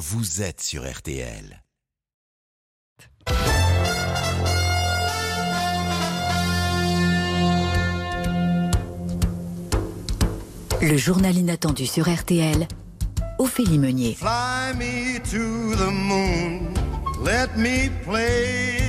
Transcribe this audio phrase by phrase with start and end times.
[0.00, 1.62] vous êtes sur RTL.
[10.80, 12.66] Le journal inattendu sur RTL,
[13.38, 14.14] Ophélie Meunier.
[14.14, 16.72] Fly me to the moon,
[17.22, 18.79] let me play among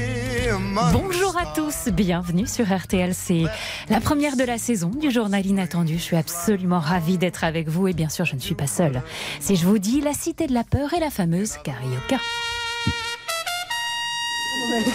[0.92, 3.14] Bonjour à tous, bienvenue sur RTL.
[3.14, 3.44] C'est
[3.90, 5.98] la première de la saison du journal inattendu.
[5.98, 9.04] Je suis absolument ravie d'être avec vous et bien sûr, je ne suis pas seule.
[9.40, 12.18] Si je vous dis la cité de la peur et la fameuse Carioca.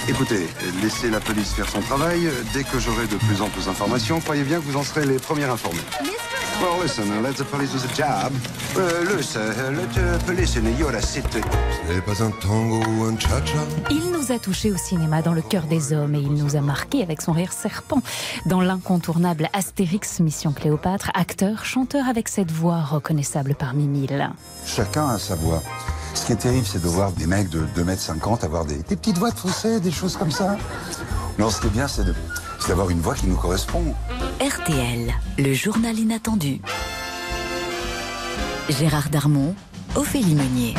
[0.08, 0.46] Écoutez,
[0.82, 2.28] laissez la police faire son travail.
[2.52, 5.18] Dès que j'aurai de plus en plus d'informations, croyez bien que vous en serez les
[5.18, 5.80] premiers informés.
[6.60, 8.32] Well, listen, let the police do the job.
[8.74, 11.40] Uh, listen, let the police in your city.
[11.86, 13.58] Ce n'est pas un tango ou un cha-cha?
[13.90, 16.60] Il nous a touchés au cinéma dans le cœur des hommes et il nous a
[16.62, 18.00] marqué avec son rire serpent
[18.46, 24.30] dans l'incontournable Astérix Mission Cléopâtre, acteur, chanteur avec cette voix reconnaissable parmi mille.
[24.66, 25.62] Chacun a sa voix.
[26.14, 29.18] Ce qui est terrible, c'est de voir des mecs de 2m50 avoir des, des petites
[29.18, 30.56] voix de fossé, des choses comme ça.
[31.38, 32.14] Non, ce qui est bien, c'est de-
[32.58, 33.94] c'est d'avoir une voix qui nous correspond.
[34.40, 36.60] RTL, le journal inattendu.
[38.68, 39.54] Gérard Darmon,
[39.94, 40.74] Ophélie Meunier.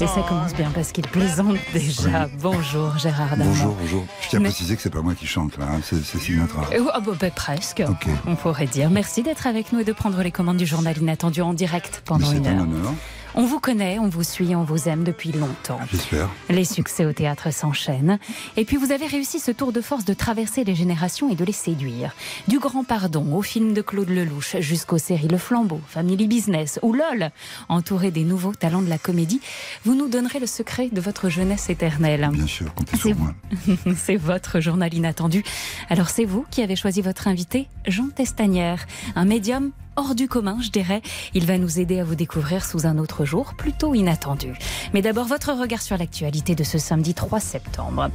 [0.00, 2.28] Et ça commence bien parce qu'il plaisante déjà.
[2.40, 3.44] Bonjour Gérard Darmon.
[3.46, 4.04] Bonjour, bonjour.
[4.22, 6.18] Je tiens à Mais- préciser que c'est pas moi qui chante là, hein, c'est c'est
[6.18, 6.62] Sinatra.
[6.72, 7.82] Euh, ah bah, bah, presque,
[8.26, 8.90] on pourrait dire.
[8.90, 12.02] Merci d'être avec nous et de prendre les commandes du journal inattendu en direct Mais
[12.04, 12.62] pendant une c'est un heure.
[12.62, 12.92] honneur,
[13.36, 15.80] On vous connaît, on vous suit, on vous aime depuis longtemps.
[15.90, 16.28] j'espère.
[16.48, 18.20] Les succès au théâtre s'enchaînent.
[18.56, 21.44] Et puis vous avez réussi ce tour de force de traverser les générations et de
[21.44, 22.14] les séduire.
[22.46, 26.92] Du Grand Pardon au film de Claude Lelouch jusqu'aux séries Le Flambeau, Family Business ou
[26.92, 27.30] LOL,
[27.68, 29.40] entouré des nouveaux talents de la comédie,
[29.84, 32.30] vous nous donnerez le secret de votre jeunesse éternelle.
[32.32, 33.34] Bien sûr, comptez C'est sur moi.
[33.96, 35.42] C'est votre journal inattendu.
[35.90, 40.58] Alors c'est vous qui avez choisi votre invité, Jean Testanière, un médium hors du commun,
[40.60, 41.02] je dirais.
[41.34, 44.54] Il va nous aider à vous découvrir sous un autre jour, plutôt inattendu.
[44.92, 48.10] Mais d'abord, votre regard sur l'actualité de ce samedi 3 septembre.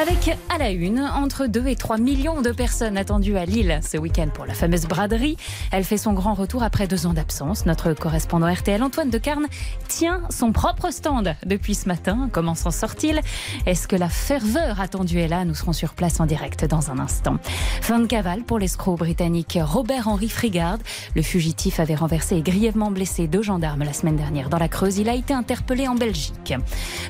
[0.00, 3.96] Avec à la une, entre 2 et 3 millions de personnes attendues à Lille ce
[3.96, 5.36] week-end pour la fameuse braderie.
[5.72, 7.66] Elle fait son grand retour après deux ans d'absence.
[7.66, 9.46] Notre correspondant RTL, Antoine de Carne,
[9.88, 12.28] tient son propre stand depuis ce matin.
[12.32, 13.20] Comment s'en sort-il?
[13.66, 15.44] Est-ce que la ferveur attendue est là?
[15.44, 17.36] Nous serons sur place en direct dans un instant.
[17.80, 20.78] Fin de cavale pour l'escroc britannique Robert Henry Frigard.
[21.22, 24.98] Fugitif avait renversé et grièvement blessé deux gendarmes la semaine dernière dans la Creuse.
[24.98, 26.54] Il a été interpellé en Belgique.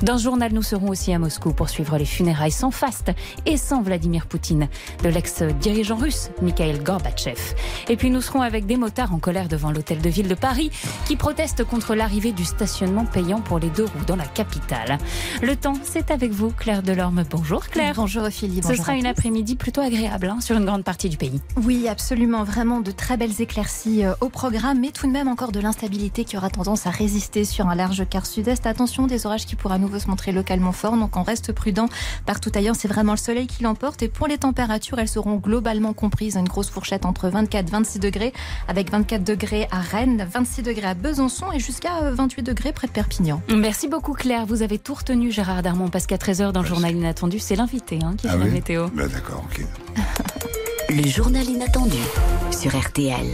[0.03, 3.13] Dans ce journal, nous serons aussi à Moscou pour suivre les funérailles sans faste
[3.47, 4.69] et sans Vladimir Poutine
[5.03, 7.55] de l'ex-dirigeant russe Mikhail Gorbatchev.
[7.89, 10.71] Et puis nous serons avec des motards en colère devant l'hôtel de ville de Paris
[11.07, 14.99] qui protestent contre l'arrivée du stationnement payant pour les deux roues dans la capitale.
[15.43, 17.25] Le temps, c'est avec vous, Claire Delorme.
[17.31, 17.95] Bonjour Claire.
[17.97, 18.61] Bonjour Ophélie.
[18.63, 21.41] Ce sera une après-midi plutôt agréable hein, sur une grande partie du pays.
[21.57, 22.45] Oui, absolument.
[22.45, 26.25] Vraiment de très belles éclaircies euh, au programme, mais tout de même encore de l'instabilité
[26.25, 28.67] qui aura tendance à résister sur un large quart sud-est.
[28.67, 31.87] Attention, des orages qui pourraient à nouveau se montrer localement forts, donc on reste prudent.
[32.27, 34.03] Partout ailleurs, c'est vraiment le soleil qui l'emporte.
[34.03, 37.71] Et pour les températures, elles seront globalement comprises à une grosse fourchette entre 24 et
[37.71, 38.33] 26 degrés,
[38.69, 42.87] avec 24 degrés à Rennes, 26 degrés à Besançon et jusqu'à euh, 28 degrés près
[42.87, 43.43] de Perpignan.
[43.55, 44.47] Merci beaucoup Claire.
[44.47, 47.99] Vous avez tout retenu Gérard Darmon parce qu'à 13h dans le journal inattendu, c'est l'invité
[48.03, 48.89] hein, qui Ah fait la météo.
[48.95, 49.65] Bah, D'accord, ok.
[50.91, 51.99] Le journal inattendu
[52.51, 53.27] sur RTL.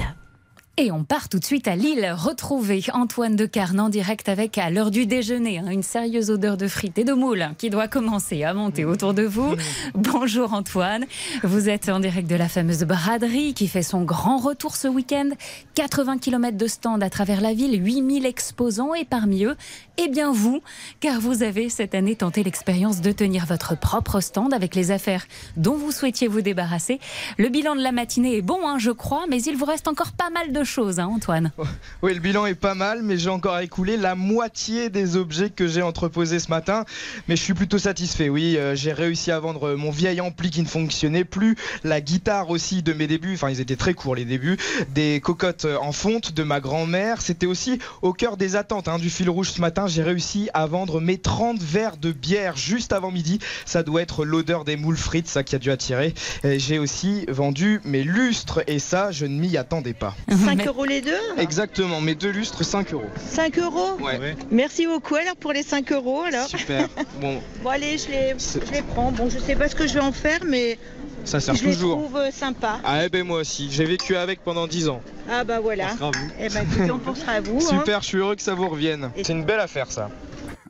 [0.79, 4.59] Et on part tout de suite à Lille retrouver Antoine de Carne en direct avec
[4.59, 7.89] à l'heure du déjeuner hein, une sérieuse odeur de frites et de moules qui doit
[7.89, 9.55] commencer à monter autour de vous.
[9.95, 11.07] Bonjour Antoine,
[11.43, 15.31] vous êtes en direct de la fameuse braderie qui fait son grand retour ce week-end.
[15.77, 19.57] 80 km de stand à travers la ville, 8000 exposants et parmi eux,
[19.97, 20.61] eh bien vous,
[21.01, 25.27] car vous avez cette année tenté l'expérience de tenir votre propre stand avec les affaires
[25.57, 27.01] dont vous souhaitiez vous débarrasser.
[27.39, 30.13] Le bilan de la matinée est bon, hein, je crois, mais il vous reste encore
[30.13, 31.53] pas mal de choses, hein, Antoine.
[32.03, 35.67] Oui, le bilan est pas mal, mais j'ai encore écoulé la moitié des objets que
[35.67, 36.85] j'ai entreposés ce matin.
[37.27, 38.57] Mais je suis plutôt satisfait, oui.
[38.57, 42.83] euh, j'ai réussi à vendre mon vieil ampli qui ne fonctionnait plus, la guitare aussi
[42.83, 44.59] de mes débuts, enfin ils étaient très courts les débuts,
[44.95, 47.23] des cocottes en fonte de ma grand-mère.
[47.23, 49.87] C'était aussi au cœur des attentes hein, du fil rouge ce matin.
[49.87, 53.39] J'ai réussi à vendre mes 30 verres de bière juste avant midi.
[53.65, 56.15] Ça doit être l'odeur des moules frites, ça qui a dû attirer.
[56.45, 60.15] J'ai aussi vendu mes lustres et ça, je ne m'y attendais pas.
[60.57, 63.05] 5 Mais- euros les deux Exactement, mes deux lustres, 5 euros.
[63.31, 66.49] 5 euros Ouais, Merci beaucoup alors pour les 5 euros alors.
[66.49, 66.89] super.
[67.21, 69.11] Bon, Bon allez, je les, je prends.
[69.13, 70.79] Bon, je sais pas ce que je vais en faire, mais
[71.25, 71.99] ça sert je les toujours.
[71.99, 72.79] trouve euh, sympas.
[72.85, 75.03] Ah, eh ben moi aussi, j'ai vécu avec pendant 10 ans.
[75.31, 75.89] Ah bah voilà.
[75.89, 76.29] Pensera à vous.
[76.41, 77.59] Eh ben écoutez, on pensera à vous.
[77.67, 77.79] hein.
[77.79, 79.11] Super, je suis heureux que ça vous revienne.
[79.17, 80.11] C'est une belle affaire ça.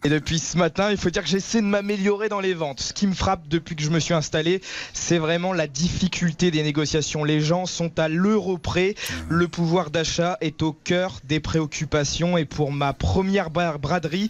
[0.04, 2.81] Et depuis ce matin, il faut dire que j'essaie de m'améliorer dans les ventes.
[2.81, 4.60] Ce qui me frappe depuis que je me suis installé,
[4.93, 7.25] c'est vraiment la difficulté des négociations.
[7.25, 8.94] Les gens sont à l'euro près.
[9.28, 12.37] Le pouvoir d'achat est au cœur des préoccupations.
[12.38, 14.28] Et pour ma première braderie,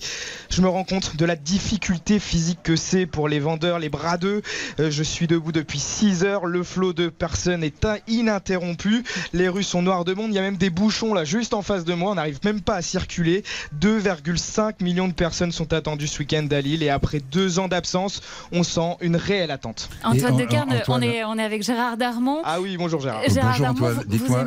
[0.51, 4.43] je me rends compte de la difficulté physique que c'est pour les vendeurs, les bradeux.
[4.81, 6.47] Euh, je suis debout depuis 6 heures.
[6.47, 9.03] Le flot de personnes est in- ininterrompu.
[9.33, 10.31] Les rues sont noires de monde.
[10.31, 12.13] Il y a même des bouchons là, juste en face de moi.
[12.13, 13.43] On n'arrive même pas à circuler.
[13.81, 16.83] 2,5 millions de personnes sont attendues ce week-end à Lille.
[16.83, 18.23] Et après deux ans d'absence,
[18.53, 19.89] on sent une réelle attente.
[20.05, 22.41] Antoine Et, de Carne, Antoine- on est, on est avec Gérard Darmon.
[22.45, 23.23] Ah oui, bonjour Gérard.
[23.29, 24.45] Gérard Bonjour Darmon, Antoine, dites-moi,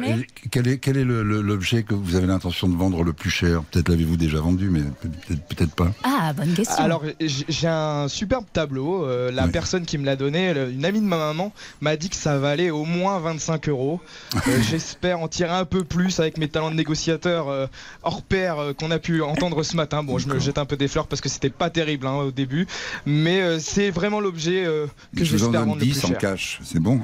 [0.51, 3.29] quel est, quel est le- le- l'objet que vous avez l'intention de vendre le plus
[3.29, 3.63] cher?
[3.71, 5.91] Peut-être l'avez-vous déjà vendu, mais peut-être peut-être pas.
[6.03, 6.83] Ah, bonne question.
[6.83, 9.05] Alors j'ai un superbe tableau.
[9.05, 9.51] euh, la Oui.
[9.51, 11.51] personne qui me l'a donné, une amie de ma maman,
[11.81, 13.99] m'a dit que ça valait au moins 25 euros.
[14.35, 14.39] Euh,
[14.69, 17.67] J'espère en tirer un peu plus avec mes talents de négociateur euh,
[18.03, 20.03] hors pair euh, qu'on a pu entendre ce matin.
[20.03, 22.31] Bon, je me jette un peu des fleurs parce que c'était pas terrible hein, au
[22.31, 22.67] début,
[23.05, 25.91] mais euh, c'est vraiment l'objet euh, que je vous en j'espère donne vendre le 10
[25.91, 26.17] plus en cher.
[26.17, 27.01] cash, c'est bon?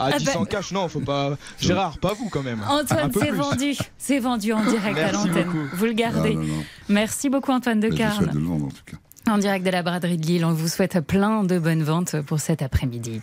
[0.00, 1.36] Ah, Ah 10 bah- en cash, non, faut pas.
[1.60, 2.60] Gérard, pas vous quand même.
[2.68, 3.74] Antoine, c'est vendu.
[3.98, 5.68] C'est vendu en direct à l'antenne.
[5.72, 6.34] Vous le gardez.
[6.36, 6.64] Ah, non, non.
[6.88, 8.30] Merci beaucoup Antoine de Je souhaite Carne.
[9.28, 12.40] En direct de la braderie de Lille, on vous souhaite plein de bonnes ventes pour
[12.40, 13.20] cet après-midi.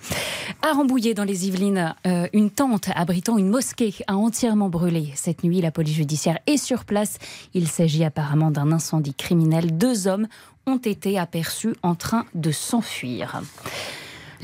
[0.62, 5.12] À Rambouillet, dans les Yvelines, euh, une tente abritant une mosquée a entièrement brûlé.
[5.16, 7.18] Cette nuit, la police judiciaire est sur place.
[7.56, 9.78] Il s'agit apparemment d'un incendie criminel.
[9.78, 10.28] Deux hommes
[10.68, 13.42] ont été aperçus en train de s'enfuir.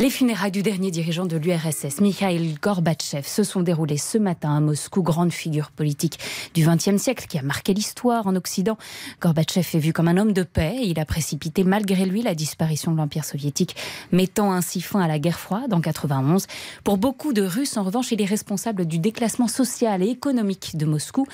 [0.01, 4.59] Les funérailles du dernier dirigeant de l'URSS, Mikhail Gorbatchev, se sont déroulées ce matin à
[4.59, 6.17] Moscou, grande figure politique
[6.55, 8.79] du XXe siècle qui a marqué l'histoire en Occident.
[9.21, 12.91] Gorbatchev est vu comme un homme de paix il a précipité malgré lui la disparition
[12.91, 13.75] de l'Empire soviétique,
[14.11, 16.47] mettant ainsi fin à la guerre froide en 91.
[16.83, 20.87] Pour beaucoup de Russes, en revanche, il est responsable du déclassement social et économique de
[20.87, 21.27] Moscou.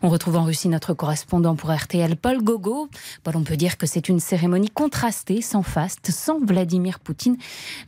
[0.00, 2.88] On retrouve en Russie notre correspondant pour RTL, Paul Gogo.
[3.22, 7.36] Paul, on peut dire que c'est une cérémonie contrastée, sans faste, sans Vladimir Poutine,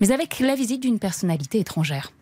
[0.02, 2.12] mais avec la visite d'une personnalité étrangère.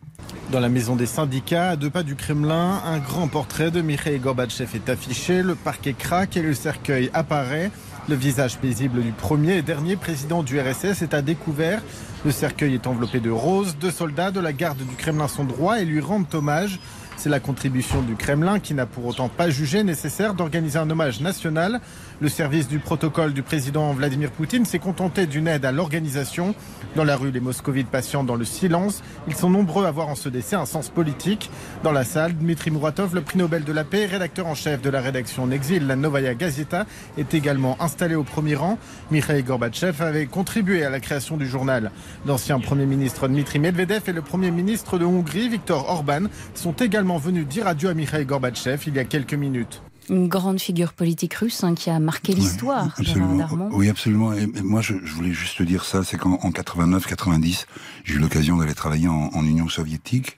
[0.50, 4.18] Dans la maison des syndicats, à deux pas du Kremlin, un grand portrait de Mikhail
[4.18, 7.70] Gorbatchev est affiché, le parquet craque et le cercueil apparaît.
[8.08, 11.82] Le visage paisible du premier et dernier président du RSS est à découvert.
[12.24, 13.76] Le cercueil est enveloppé de roses.
[13.80, 16.80] Deux soldats de la garde du Kremlin sont droits et lui rendent hommage.
[17.16, 21.20] C'est la contribution du Kremlin qui n'a pour autant pas jugé nécessaire d'organiser un hommage
[21.20, 21.80] national.
[22.20, 26.54] Le service du protocole du président Vladimir Poutine s'est contenté d'une aide à l'organisation.
[26.94, 29.02] Dans la rue, les moscovites patientent dans le silence.
[29.26, 31.50] Ils sont nombreux à voir en ce décès un sens politique.
[31.82, 34.90] Dans la salle, Dmitri Muratov, le prix Nobel de la paix, rédacteur en chef de
[34.90, 36.86] la rédaction en exil, la Novaya Gazeta,
[37.18, 38.78] est également installé au premier rang.
[39.10, 41.90] Mikhail Gorbatchev avait contribué à la création du journal.
[42.26, 47.18] L'ancien Premier ministre Dmitri Medvedev et le Premier ministre de Hongrie, Viktor Orban, sont également
[47.18, 49.82] venus dire adieu à Mikhail Gorbatchev il y a quelques minutes.
[50.08, 53.68] Une grande figure politique russe hein, qui a marqué l'histoire, Gérard Absolument.
[53.72, 54.32] Oui, absolument.
[54.32, 57.66] Et, et moi, je, je voulais juste dire ça, c'est qu'en en 89-90,
[58.04, 60.36] j'ai eu l'occasion d'aller travailler en, en Union soviétique,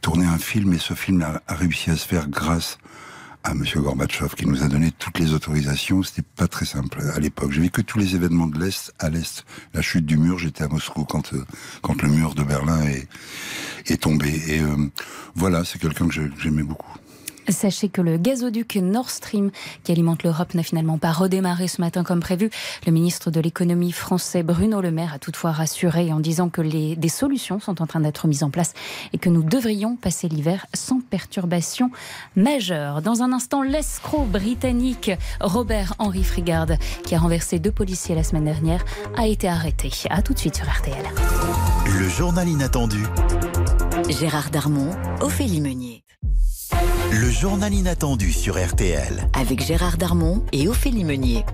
[0.00, 2.78] tourner un film, et ce film a, a réussi à se faire grâce
[3.44, 3.62] à M.
[3.76, 6.02] Gorbatchev, qui nous a donné toutes les autorisations.
[6.02, 7.52] C'était pas très simple à l'époque.
[7.52, 9.44] J'ai vécu tous les événements de l'Est à l'Est.
[9.74, 11.44] La chute du mur, j'étais à Moscou quand, euh,
[11.82, 13.06] quand le mur de Berlin est,
[13.86, 14.30] est tombé.
[14.48, 14.90] Et euh,
[15.34, 16.90] voilà, c'est quelqu'un que j'aimais beaucoup.
[17.48, 19.50] Sachez que le gazoduc Nord Stream
[19.82, 22.50] qui alimente l'Europe n'a finalement pas redémarré ce matin comme prévu.
[22.86, 27.08] Le ministre de l'économie français Bruno Le Maire a toutefois rassuré en disant que des
[27.08, 28.72] solutions sont en train d'être mises en place
[29.12, 31.90] et que nous devrions passer l'hiver sans perturbation
[32.36, 33.02] majeure.
[33.02, 36.68] Dans un instant, l'escroc britannique Robert Henry Frigard,
[37.04, 38.84] qui a renversé deux policiers la semaine dernière,
[39.16, 39.90] a été arrêté.
[40.10, 41.04] A tout de suite sur RTL.
[41.86, 43.04] Le journal inattendu.
[44.08, 46.04] Gérard Darmon, Ophélie Meunier.
[47.10, 49.28] Le journal inattendu sur RTL.
[49.32, 51.44] Avec Gérard Darmon et Ophélie Meunier.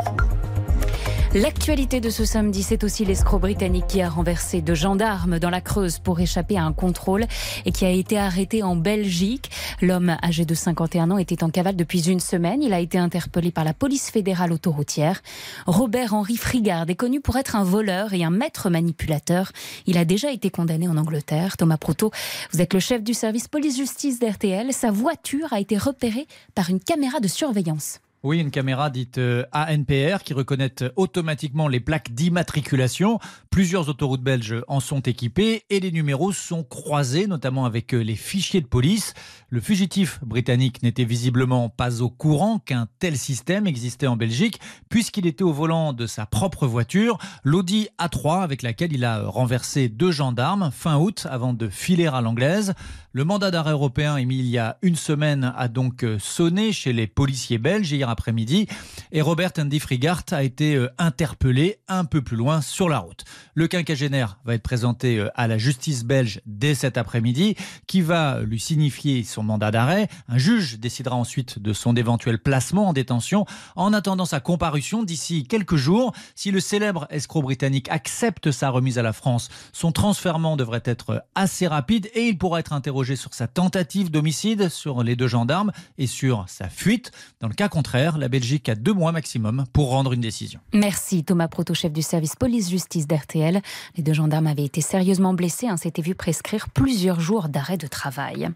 [1.33, 5.61] L'actualité de ce samedi, c'est aussi l'escroc britannique qui a renversé deux gendarmes dans la
[5.61, 7.25] Creuse pour échapper à un contrôle
[7.65, 9.49] et qui a été arrêté en Belgique.
[9.81, 12.65] L'homme âgé de 51 ans était en cavale depuis une semaine.
[12.65, 15.23] Il a été interpellé par la police fédérale autoroutière.
[15.69, 19.53] Robert Henry Frigard est connu pour être un voleur et un maître manipulateur.
[19.87, 21.57] Il a déjà été condamné en Angleterre.
[21.57, 22.11] Thomas Proutot,
[22.53, 24.73] vous êtes le chef du service police-justice d'RTL.
[24.73, 28.01] Sa voiture a été repérée par une caméra de surveillance.
[28.23, 33.19] Oui, une caméra dite euh, ANPR qui reconnaît automatiquement les plaques d'immatriculation.
[33.49, 38.17] Plusieurs autoroutes belges en sont équipées et les numéros sont croisés, notamment avec euh, les
[38.17, 39.15] fichiers de police.
[39.49, 44.61] Le fugitif britannique n'était visiblement pas au courant qu'un tel système existait en Belgique,
[44.91, 49.89] puisqu'il était au volant de sa propre voiture, l'Audi A3, avec laquelle il a renversé
[49.89, 52.75] deux gendarmes fin août avant de filer à l'anglaise.
[53.12, 56.93] Le mandat d'arrêt européen émis il y a une semaine a donc euh, sonné chez
[56.93, 58.69] les policiers belges hier après-midi
[59.11, 63.25] et Robert Andy Frigart a été euh, interpellé un peu plus loin sur la route.
[63.55, 67.57] Le quinquagénaire va être présenté euh, à la justice belge dès cet après-midi
[67.88, 70.07] qui va lui signifier son mandat d'arrêt.
[70.29, 75.49] Un juge décidera ensuite de son éventuel placement en détention en attendant sa comparution d'ici
[75.49, 76.12] quelques jours.
[76.37, 81.25] Si le célèbre escroc britannique accepte sa remise à la France, son transfèrement devrait être
[81.35, 85.73] assez rapide et il pourra être interrogé sur sa tentative d'homicide sur les deux gendarmes
[85.99, 87.11] et sur sa fuite.
[87.40, 90.61] Dans le cas contraire, la Belgique a deux mois maximum pour rendre une décision.
[90.73, 93.62] Merci Thomas Proto, chef du service police-justice d'RTL.
[93.97, 97.87] Les deux gendarmes avaient été sérieusement blessés, hein, s'étaient vu prescrire plusieurs jours d'arrêt de
[97.87, 98.50] travail.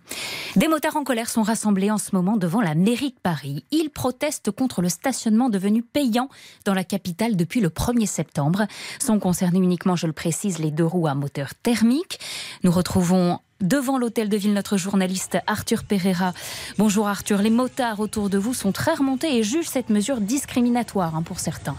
[0.56, 3.64] Des motards en colère sont rassemblés en ce moment devant la mairie de Paris.
[3.70, 6.28] Ils protestent contre le stationnement devenu payant
[6.64, 8.66] dans la capitale depuis le 1er septembre.
[9.00, 12.18] Sont concernés uniquement, je le précise, les deux roues à moteur thermique.
[12.62, 16.32] Nous retrouvons devant l'hôtel de ville notre journaliste Arthur Pereira.
[16.78, 21.14] Bonjour Arthur, les motards autour de vous sont très remontés et jugent cette mesure discriminatoire
[21.14, 21.76] hein, pour certains.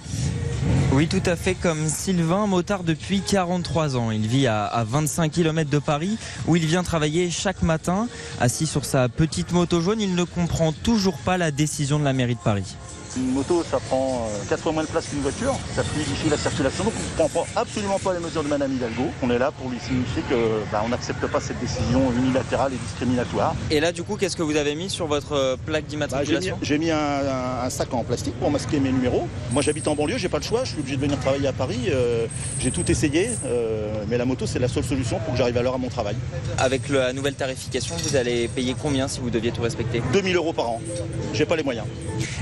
[0.94, 4.12] Oui, tout à fait, comme Sylvain, motard depuis 43 ans.
[4.12, 6.18] Il vit à, à 25 km de Paris,
[6.48, 8.08] où il vient travailler chaque matin.
[8.40, 12.14] Assis sur sa petite moto jaune, il ne comprend toujours pas la décision de la
[12.14, 12.76] mairie de Paris.
[13.18, 16.84] Une moto, ça prend 4 fois moins de place qu'une voiture, ça fluidifie la circulation.
[16.84, 19.04] Donc on ne comprend absolument pas les mesures de Madame Hidalgo.
[19.24, 20.36] On est là pour lui signifier que
[20.72, 23.56] bah, on n'accepte pas cette décision unilatérale et discriminatoire.
[23.72, 26.58] Et là, du coup, qu'est-ce que vous avez mis sur votre euh, plaque Bah, d'immatriculation
[26.62, 29.28] j'ai mis, j'ai mis un, un- un sac en plastique pour masquer mes numéros.
[29.52, 31.54] Moi j'habite en banlieue, j'ai pas le choix, je suis obligé de venir travailler à
[31.54, 31.80] Paris.
[31.90, 32.26] Euh,
[32.60, 35.62] j'ai tout essayé, euh, mais la moto c'est la seule solution pour que j'arrive à
[35.62, 36.16] l'heure à mon travail.
[36.58, 40.02] Avec la nouvelle tarification, vous allez payer combien si vous deviez tout respecter?
[40.12, 40.82] 2000 euros par an.
[41.34, 41.86] J'ai pas les moyens.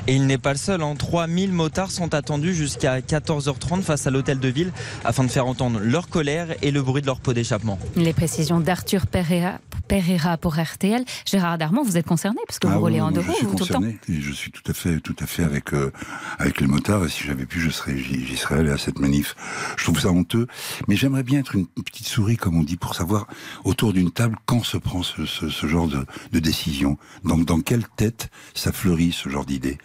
[0.07, 0.81] Et il n'est pas le seul.
[0.81, 4.71] En 3000 motards sont attendus jusqu'à 14h30 face à l'hôtel de ville
[5.03, 7.77] afin de faire entendre leur colère et le bruit de leur pot d'échappement.
[7.97, 11.03] Les précisions d'Arthur Pereira, Pereira pour RTL.
[11.25, 13.35] Gérard Darmon, vous êtes concerné parce que vous Ah roulez oui, en deux je roues
[13.35, 15.91] suis concerné et je suis tout à fait, tout à fait avec euh,
[16.39, 17.05] avec les motards.
[17.05, 19.35] Et si j'avais pu, je serais, j'y serais allé à cette manif.
[19.77, 20.47] Je trouve ça honteux,
[20.87, 23.27] mais j'aimerais bien être une petite souris, comme on dit, pour savoir
[23.63, 26.97] autour d'une table quand se prend ce, ce, ce genre de, de décision.
[27.23, 29.77] Dans, dans quelle tête ça fleurit ce genre d'idée?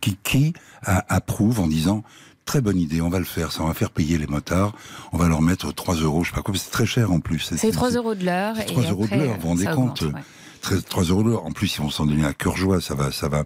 [0.00, 2.04] Qui, qui a- approuve en disant
[2.50, 4.74] Très bonne idée, on va le faire, ça on va faire payer les motards,
[5.12, 7.52] on va leur mettre 3 euros, je sais pas quoi, c'est très cher en plus.
[7.56, 8.56] C'est 3 euros de l'heure.
[8.56, 10.22] C'est et 3 euros de l'heure, vous vous rendez compte augmente, ouais.
[10.62, 11.46] 13, 3 euros de l'heure.
[11.46, 13.44] En plus, ils vont s'en donner à cœur joie, ça va, ça va.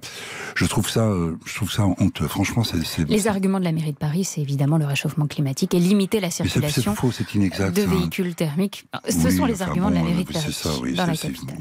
[0.55, 2.27] Je trouve ça, euh, je trouve ça honteux.
[2.29, 5.81] Franchement, c'est, Les arguments de la mairie de Paris, c'est évidemment le réchauffement climatique et
[5.81, 7.77] limiter la mais circulation faux, c'est inexact.
[7.77, 7.87] de hein.
[7.87, 8.87] véhicules thermiques.
[9.07, 10.45] Ce Oui, sont les enfin, arguments de la mairie euh, de Paris.
[10.47, 10.97] C'est ça, oui,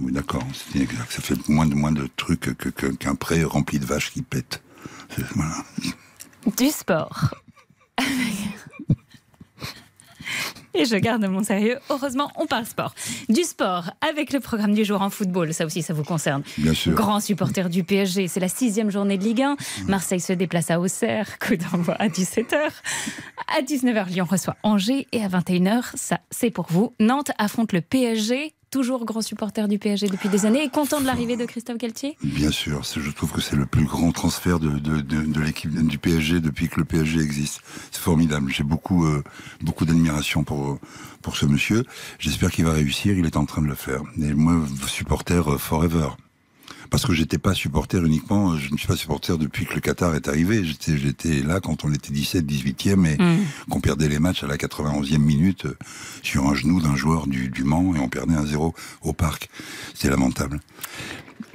[0.01, 1.11] oui, d'accord, c'est inexact.
[1.11, 4.21] Ça fait moins de moins de trucs que, que- qu'un pré rempli de vaches qui
[4.21, 4.63] pètent.
[5.35, 5.55] Voilà.
[6.45, 7.35] Du sport.
[10.75, 11.77] Et je garde mon sérieux.
[11.89, 12.95] Heureusement, on parle sport.
[13.29, 15.53] Du sport avec le programme du jour en football.
[15.53, 16.41] Ça aussi, ça vous concerne.
[16.57, 16.93] Bien sûr.
[16.93, 18.27] Grand supporter du PSG.
[18.27, 19.55] C'est la sixième journée de Ligue 1.
[19.87, 21.37] Marseille se déplace à Auxerre.
[21.37, 22.57] Coup d'envoi à 17h.
[23.55, 25.07] À 19h, Lyon reçoit Angers.
[25.11, 26.95] Et à 21h, ça, c'est pour vous.
[26.99, 28.55] Nantes affronte le PSG.
[28.73, 32.17] Toujours grand supporter du PSG depuis des années et content de l'arrivée de Christophe Galtier.
[32.23, 36.39] Bien sûr, je trouve que c'est le plus grand transfert de, de l'équipe du PSG
[36.39, 37.61] depuis que le PSG existe.
[37.91, 38.51] C'est formidable.
[38.51, 39.23] J'ai beaucoup, euh,
[39.61, 40.79] beaucoup d'admiration pour,
[41.21, 41.83] pour ce monsieur.
[42.17, 43.15] J'espère qu'il va réussir.
[43.15, 44.01] Il est en train de le faire.
[44.19, 46.07] Et moi, supporter euh, forever.
[46.93, 50.13] Parce que j'étais pas supporter uniquement, je ne suis pas supporter depuis que le Qatar
[50.13, 50.63] est arrivé.
[50.63, 53.39] J'étais, j'étais là quand on était 17, 18e et Mm.
[53.71, 55.75] qu'on perdait les matchs à la 91e minute euh,
[56.21, 59.49] sur un genou d'un joueur du, du Mans et on perdait un 0 au parc.
[59.95, 60.59] C'est lamentable.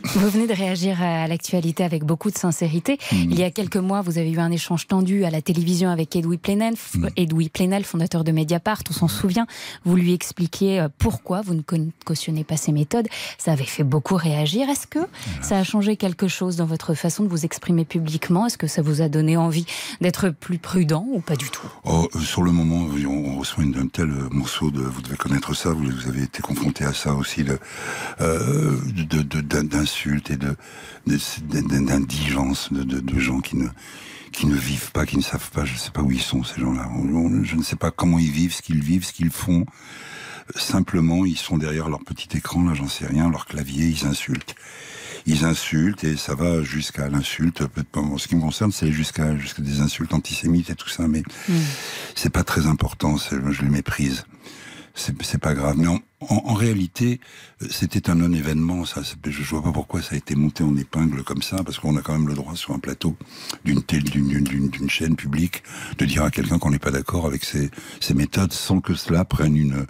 [0.04, 2.98] Vous venez de réagir à l'actualité avec beaucoup de sincérité.
[3.12, 3.18] Mhm.
[3.32, 6.14] Il y a quelques mois, vous avez eu un échange tendu à la télévision avec
[6.14, 6.74] Edoui Plenel.
[7.16, 8.78] Edoui Plenel, fondateur de Mediapart.
[8.90, 9.46] On s'en souvient.
[9.84, 11.62] Vous lui expliquiez euh, pourquoi vous ne
[12.04, 13.08] cautionnez pas ces méthodes.
[13.38, 14.68] Ça avait fait beaucoup réagir.
[14.68, 15.00] Est-ce que
[15.42, 18.46] ça a changé quelque chose dans votre façon de vous exprimer publiquement?
[18.46, 19.66] Est-ce que ça vous a donné envie
[20.00, 21.66] d'être plus prudent ou pas du tout?
[21.84, 25.54] Oh, euh, sur le moment, on, reçoit un tel euh, morceau de, vous devez connaître
[25.54, 27.44] ça, vous, avez été confronté à ça aussi,
[28.20, 28.76] euh,
[29.62, 33.68] d'insultes et d'indigence de, de, de gens qui ne,
[34.32, 36.44] qui ne vivent pas, qui ne savent pas, je ne sais pas où ils sont
[36.44, 36.88] ces gens-là.
[37.42, 39.64] Je ne sais pas comment ils vivent, ce qu'ils vivent, ce qu'ils font.
[40.56, 44.54] Simplement, ils sont derrière leur petit écran, là, j'en sais rien, leur clavier, ils insultent.
[45.26, 47.66] Ils insultent et ça va jusqu'à l'insulte.
[47.66, 51.06] Peut-être En ce qui me concerne, c'est jusqu'à jusqu'à des insultes antisémites et tout ça,
[51.08, 51.22] mais
[52.14, 53.16] c'est pas très important.
[53.16, 54.24] Je les méprise.
[54.94, 55.76] C'est pas grave.
[55.78, 55.86] Mais
[56.20, 57.20] en, en réalité,
[57.62, 58.84] euh, c'était un non-événement.
[58.84, 61.96] Ça, je, vois pas pourquoi ça a été monté en épingle comme ça, parce qu'on
[61.96, 63.16] a quand même le droit sur un plateau
[63.64, 65.62] d'une d'une- d'une chaîne publique
[65.98, 67.70] de dire à quelqu'un qu'on n'est pas d'accord avec ses,
[68.00, 69.86] ses méthodes, sans que cela prenne une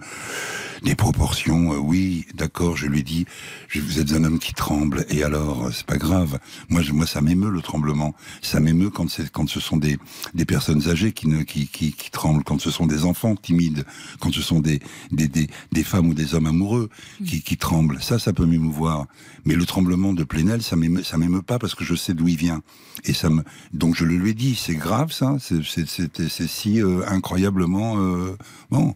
[0.83, 1.73] des proportions.
[1.73, 3.25] Euh, oui, d'accord, je lui dis,
[3.67, 6.39] je, vous êtes un homme qui tremble, et alors, euh, c'est pas grave.
[6.69, 8.13] Moi, je, moi, ça m'émeut le tremblement.
[8.41, 9.97] Ça m'émeut quand c'est quand ce sont des
[10.33, 13.85] des personnes âgées qui ne qui, qui qui tremblent, quand ce sont des enfants timides,
[14.19, 14.79] quand ce sont des
[15.11, 16.89] des des, des femmes ou des hommes amoureux
[17.25, 18.01] qui tremblent.
[18.01, 19.07] Ça, ça peut m'émouvoir.
[19.45, 22.61] Mais le tremblement de Plenel, ça m'émeut pas parce que je sais d'où il vient.
[23.05, 27.01] Et ça me donc je le lui ai dit, c'est grave ça, c'est si euh,
[27.07, 28.35] incroyablement euh,
[28.69, 28.93] bon.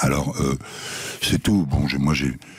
[0.00, 0.56] Alors, euh,
[1.22, 1.66] c'est tout.
[1.66, 2.14] Bon, moi,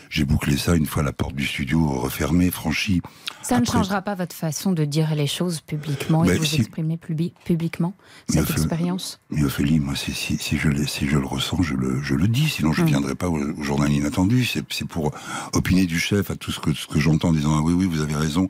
[0.10, 3.02] j'ai bouclé ça une fois la porte du studio refermée, franchie.
[3.42, 6.46] Ça ne changera pas votre façon de dire les choses publiquement et Ben, de vous
[6.46, 6.58] si.
[6.58, 7.94] exprimer publi- publiquement,
[8.28, 11.62] cette enfin, expérience Mais Ophélie, moi, si, si, si, je, l'ai- si je le ressens,
[11.62, 12.50] je le, je le dis.
[12.50, 14.44] Sinon, je ne viendrai pas au, au journal inattendu.
[14.46, 15.14] C'est pour
[15.54, 17.86] opiner du chef à tout ce que, ce que j'entends en disant ah oui, oui,
[17.86, 18.50] vous avez raison,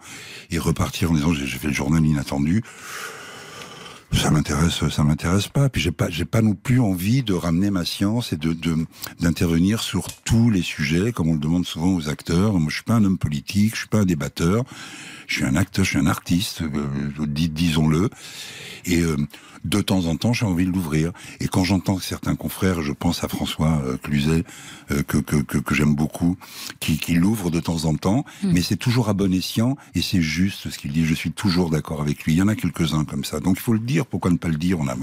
[0.49, 2.63] et repartir en disant j'ai fait le journal inattendu.
[4.11, 5.69] Ça m'intéresse, ça m'intéresse pas.
[5.69, 8.55] Puis j'ai pas, j'ai pas non plus envie de ramener ma science et de
[9.19, 12.53] d'intervenir sur tous les sujets, comme on le demande souvent aux acteurs.
[12.53, 14.63] Moi, je suis pas un homme politique, je suis pas un débatteur.
[15.29, 18.09] Je suis un acteur, je suis un artiste, euh, dis- disons-le.
[18.85, 19.15] Et euh,
[19.63, 21.11] de temps en temps, j'ai envie de l'ouvrir.
[21.39, 24.43] Et quand j'entends certains confrères, je pense à François euh, Cluzet,
[24.89, 26.35] euh, que, que, que, que j'aime beaucoup,
[26.79, 28.53] qui, qui l'ouvre de temps en temps, Hmm.
[28.53, 31.05] mais c'est toujours à bon escient et c'est juste ce qu'il dit.
[31.05, 32.33] Je suis toujours d'accord avec lui.
[32.33, 33.39] Il y en a quelques-uns comme ça.
[33.39, 34.07] Donc il faut le dire.
[34.07, 34.95] Pourquoi ne pas le dire On a,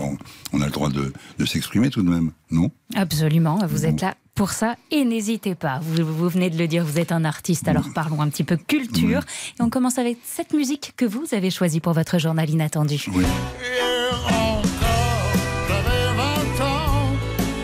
[0.53, 2.73] on a le droit de, de s'exprimer tout de même, non?
[2.97, 5.81] Absolument, vous êtes là pour ça et n'hésitez pas.
[5.83, 8.57] Vous, vous venez de le dire, vous êtes un artiste, alors parlons un petit peu
[8.57, 9.23] culture.
[9.59, 12.99] Et on commence avec cette musique que vous avez choisie pour votre journal inattendu.
[12.99, 13.21] J'avais
[16.17, 17.09] 20 ans,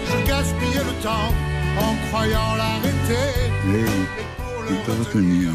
[0.06, 1.32] je gaspillais le temps
[1.78, 3.52] en croyant l'arrêter.
[3.70, 3.82] Les,
[4.74, 5.48] les paroles tenues.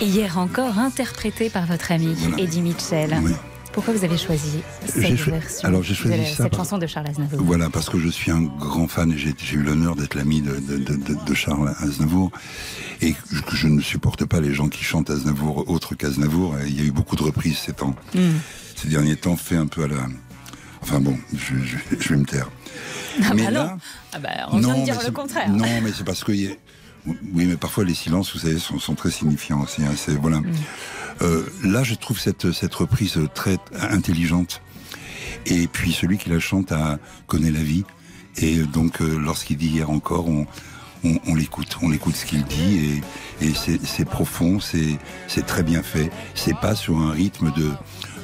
[0.00, 2.38] Et hier encore, interprété par votre ami Voilà.
[2.42, 3.16] Eddie Mitchell.
[3.22, 3.32] Oui.
[3.74, 6.78] Pourquoi vous avez choisi cette cho- version alors, j'ai choisi de ça cette par- chanson
[6.78, 9.96] de Charles Aznavour Voilà, parce que je suis un grand fan et j'ai eu l'honneur
[9.96, 12.30] d'être l'ami de, Charles Aznavour
[13.02, 16.54] et que je, ne supporte pas les gens qui chantent Aznavour autre qu'Aznavour.
[16.66, 17.94] Il y a eu beaucoup de reprises ces temps.
[18.14, 18.20] Mm.
[18.76, 19.96] Ces derniers temps, fait un peu à la...
[20.82, 22.48] Enfin bon, je, je, je vais me taire.
[23.24, 23.78] Ah Mais bah là- non,
[24.12, 25.48] ah bah, on vient Non, de dire le contraire.
[25.50, 26.32] Non, mais c'est parce que...
[26.32, 26.50] il y a-
[27.06, 29.82] Oui, mais parfois les silences, vous savez, sont, sont très signifiants aussi.
[29.82, 30.38] hein, voilà.
[30.40, 30.52] Mm.
[31.22, 34.60] Euh, là, je trouve cette cette reprise très intelligente.
[35.46, 37.84] Et puis celui qui la chante a, connaît la vie.
[38.36, 40.46] Et donc, euh, lorsqu'il dit hier encore, on,
[41.26, 43.02] on, l'écoute, on écoute ce qu'il dit
[43.40, 46.10] et, et c'est profond, c'est très bien fait.
[46.34, 47.70] C'est pas sur un rythme de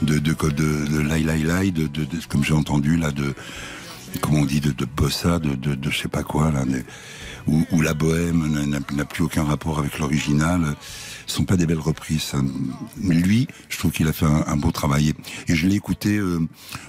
[0.03, 3.35] de de de, de, de de, comme j'ai entendu là de
[4.21, 6.65] comment on dit de, bossa, de, de, je sais pas quoi là,
[7.51, 10.75] où, où la bohème n'a- plus aucun rapport avec l'original.
[11.27, 12.23] Ce sont pas des belles reprises.
[12.23, 12.39] ça.
[12.97, 15.13] Mais lui, je trouve qu'il a fait un, un beau travail.
[15.49, 16.41] Et je l'ai écouté euh,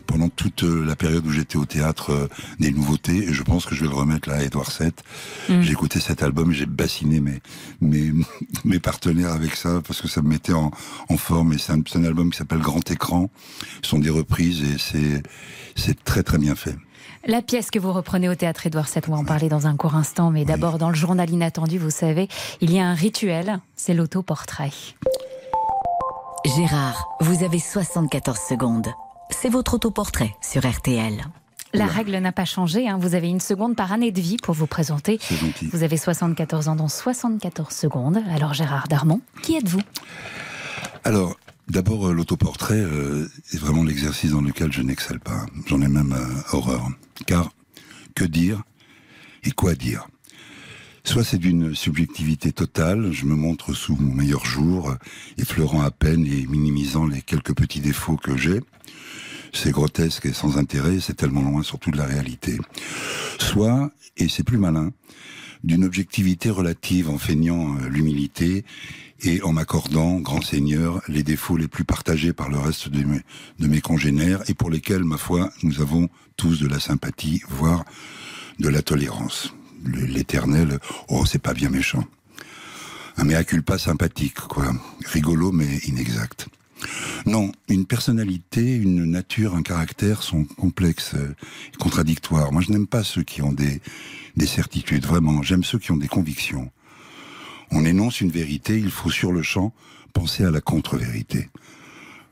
[0.07, 2.27] pendant toute euh, la période où j'étais au théâtre euh,
[2.59, 3.29] des nouveautés.
[3.29, 4.91] Et je pense que je vais le remettre là à Edouard VII.
[5.49, 5.61] Mm.
[5.61, 7.39] J'ai écouté cet album et j'ai bassiné mes,
[7.81, 8.11] mes,
[8.65, 10.71] mes partenaires avec ça parce que ça me mettait en,
[11.09, 11.53] en forme.
[11.53, 13.29] Et c'est un, c'est un album qui s'appelle Grand Écran.
[13.83, 15.21] Ce sont des reprises et c'est,
[15.75, 16.75] c'est très très bien fait.
[17.25, 19.75] La pièce que vous reprenez au théâtre Édouard VII, on va en parler dans un
[19.75, 22.27] court instant, mais d'abord dans le journal inattendu, vous savez,
[22.61, 24.71] il y a un rituel, c'est l'autoportrait.
[26.45, 28.87] Gérard, vous avez 74 secondes.
[29.29, 31.23] C'est votre autoportrait sur RTL.
[31.73, 32.97] La règle n'a pas changé, hein.
[32.99, 35.19] vous avez une seconde par année de vie pour vous présenter.
[35.71, 38.19] Vous avez 74 ans dans 74 secondes.
[38.33, 39.79] Alors Gérard Darmon, qui êtes-vous?
[41.05, 41.37] Alors,
[41.71, 45.45] d'abord, euh, l'autoportrait euh, est vraiment l'exercice dans lequel je n'excelle pas.
[45.67, 46.89] J'en ai même euh, horreur.
[47.25, 47.51] Car,
[48.13, 48.61] que dire
[49.43, 50.07] et quoi dire?
[51.03, 54.95] Soit c'est d'une subjectivité totale, je me montre sous mon meilleur jour,
[55.39, 58.59] effleurant à peine et minimisant les quelques petits défauts que j'ai.
[59.51, 62.59] C'est grotesque et sans intérêt, c'est tellement loin surtout de la réalité.
[63.39, 64.91] Soit, et c'est plus malin,
[65.63, 68.65] d'une objectivité relative en feignant euh, l'humilité
[69.23, 73.81] et en m'accordant, grand seigneur, les défauts les plus partagés par le reste de mes,
[73.81, 77.85] congénères et pour lesquels, ma foi, nous avons tous de la sympathie, voire
[78.59, 79.53] de la tolérance.
[79.85, 82.03] L'éternel, oh, c'est pas bien méchant.
[83.17, 84.73] Un mea culpa sympathique, quoi.
[85.05, 86.47] Rigolo, mais inexact.
[87.27, 91.35] Non, une personnalité, une nature, un caractère sont complexes euh,
[91.73, 92.51] et contradictoires.
[92.51, 93.81] Moi, je n'aime pas ceux qui ont des,
[94.35, 95.41] des certitudes, vraiment.
[95.41, 96.71] J'aime ceux qui ont des convictions.
[97.71, 99.73] On énonce une vérité, il faut sur le champ
[100.13, 101.49] penser à la contre-vérité.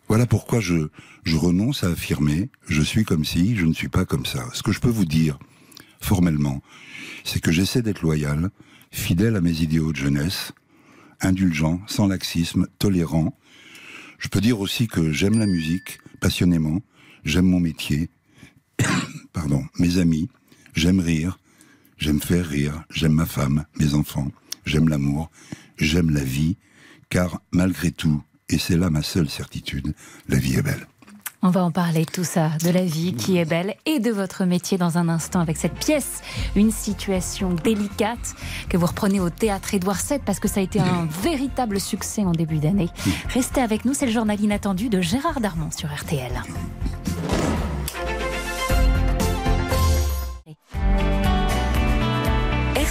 [0.08, 0.90] Voilà pourquoi je,
[1.24, 4.48] je renonce à affirmer je suis comme si, je ne suis pas comme ça.
[4.54, 5.40] Ce que je peux vous dire,
[6.02, 6.62] formellement,
[7.24, 8.50] c'est que j'essaie d'être loyal,
[8.92, 10.52] fidèle à mes idéaux de jeunesse,
[11.22, 13.38] indulgent, sans laxisme, tolérant.
[14.18, 16.82] Je peux dire aussi que j'aime la musique passionnément,
[17.24, 18.10] j'aime mon métier,
[19.34, 20.30] pardon, mes amis,
[20.76, 21.38] j'aime rire,
[22.00, 24.30] j'aime faire rire, j'aime ma femme, mes enfants,
[24.66, 25.30] j'aime l'amour,
[25.78, 26.58] j'aime la vie,
[27.10, 29.94] car malgré tout, et c'est là ma seule certitude,
[30.28, 30.88] la vie est belle.
[31.42, 34.44] On va en parler tout ça, de la vie qui est belle et de votre
[34.44, 36.22] métier dans un instant avec cette pièce,
[36.58, 38.36] une situation délicate
[38.68, 42.26] que vous reprenez au théâtre Édouard VII parce que ça a été un véritable succès
[42.26, 42.90] en début d'année.
[43.30, 46.44] Restez avec nous, c'est le journal inattendu de Gérard Darmon sur RTL.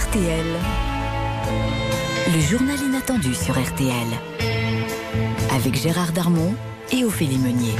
[0.09, 0.45] RTL.
[2.33, 4.07] Le journal inattendu sur RTL.
[5.53, 6.55] Avec Gérard Darmon
[6.91, 7.75] et Ophélie Meunier.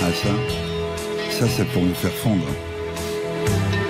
[0.00, 0.28] Ah ça,
[1.30, 2.44] ça c'est pour me faire fondre.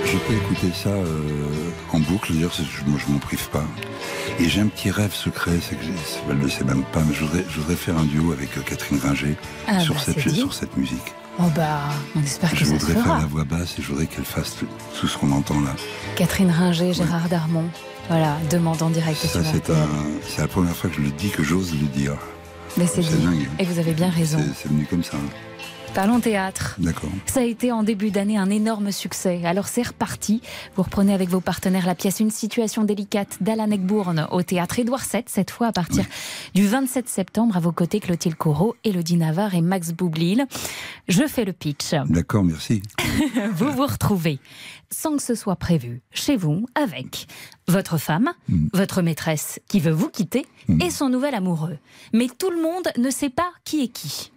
[0.05, 3.65] Je peux écouter ça euh, en boucle, d'ailleurs je, je m'en prive pas.
[4.39, 5.85] Et j'ai un petit rêve secret, c'est que
[6.29, 8.55] elle ne le sait même pas, mais je voudrais, je voudrais faire un duo avec
[8.57, 9.35] euh, Catherine Ringer
[9.67, 11.15] Ah sur, bah, cette, sur cette musique.
[11.41, 13.19] Oh bah, on espère que Je ça se voudrais faire fera.
[13.19, 14.67] la voix basse et je voudrais qu'elle fasse tout,
[14.99, 15.73] tout ce qu'on entend là.
[16.17, 17.63] Catherine Ringer, Gérard Darmon.
[18.09, 19.87] Voilà, demande en direct Ça c'est un,
[20.27, 22.15] c'est la première fois que je le dis, que j'ose le dire.
[22.77, 23.47] Mais c'est dingue.
[23.59, 24.37] Et vous avez bien raison.
[24.39, 25.17] C'est- C'est venu comme ça.
[25.93, 26.75] Parlons théâtre.
[26.77, 27.09] D'accord.
[27.25, 29.41] Ça a été en début d'année un énorme succès.
[29.43, 30.41] Alors c'est reparti.
[30.75, 35.03] Vous reprenez avec vos partenaires la pièce Une situation délicate d'Alan Eckbourn au théâtre Édouard
[35.11, 36.05] VII, cette fois à partir
[36.53, 37.57] du 27 septembre.
[37.57, 40.45] À vos côtés, Clotilde Corot, Elodie Navarre et Max Boublil.
[41.07, 41.91] Je fais le pitch.
[42.07, 42.81] D'accord, merci.
[43.53, 44.39] vous vous retrouvez,
[44.91, 47.27] sans que ce soit prévu, chez vous, avec
[47.67, 48.31] votre femme,
[48.73, 50.45] votre maîtresse qui veut vous quitter
[50.81, 51.77] et son nouvel amoureux.
[52.13, 54.31] Mais tout le monde ne sait pas qui est qui.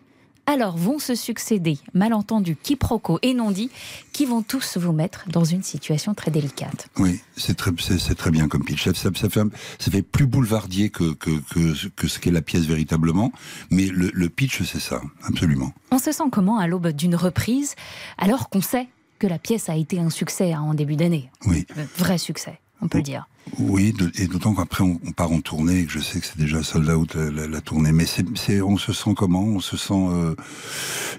[0.47, 3.71] Alors vont se succéder malentendus, quiproquos et non-dits
[4.13, 6.89] qui vont tous vous mettre dans une situation très délicate.
[6.99, 8.85] Oui, c'est très, c'est, c'est très bien comme pitch.
[8.85, 12.33] Ça, ça, ça fait, un- ça fait plus boulevardier que, que, que, que ce qu'est
[12.33, 13.33] la pièce véritablement,
[13.71, 15.73] mais le, le pitch, c'est ça, absolument.
[15.93, 17.77] On se sent comment à l'aube d'une reprise
[18.19, 18.89] alors qu'on sait
[19.21, 21.31] que la pièce a été un succès hein, en début d'année?
[21.47, 21.67] Oui.
[21.79, 23.29] Euh, Vrai succès, on peut le dire.
[23.59, 26.27] Oui, de- et d'autant qu'après on, on part en tournée, et que je sais que
[26.27, 27.93] c'est déjà sold out la, la- la tournée.
[27.93, 29.43] Mais c'est, on se sent comment?
[29.43, 29.93] On se sent.
[29.95, 30.35] euh,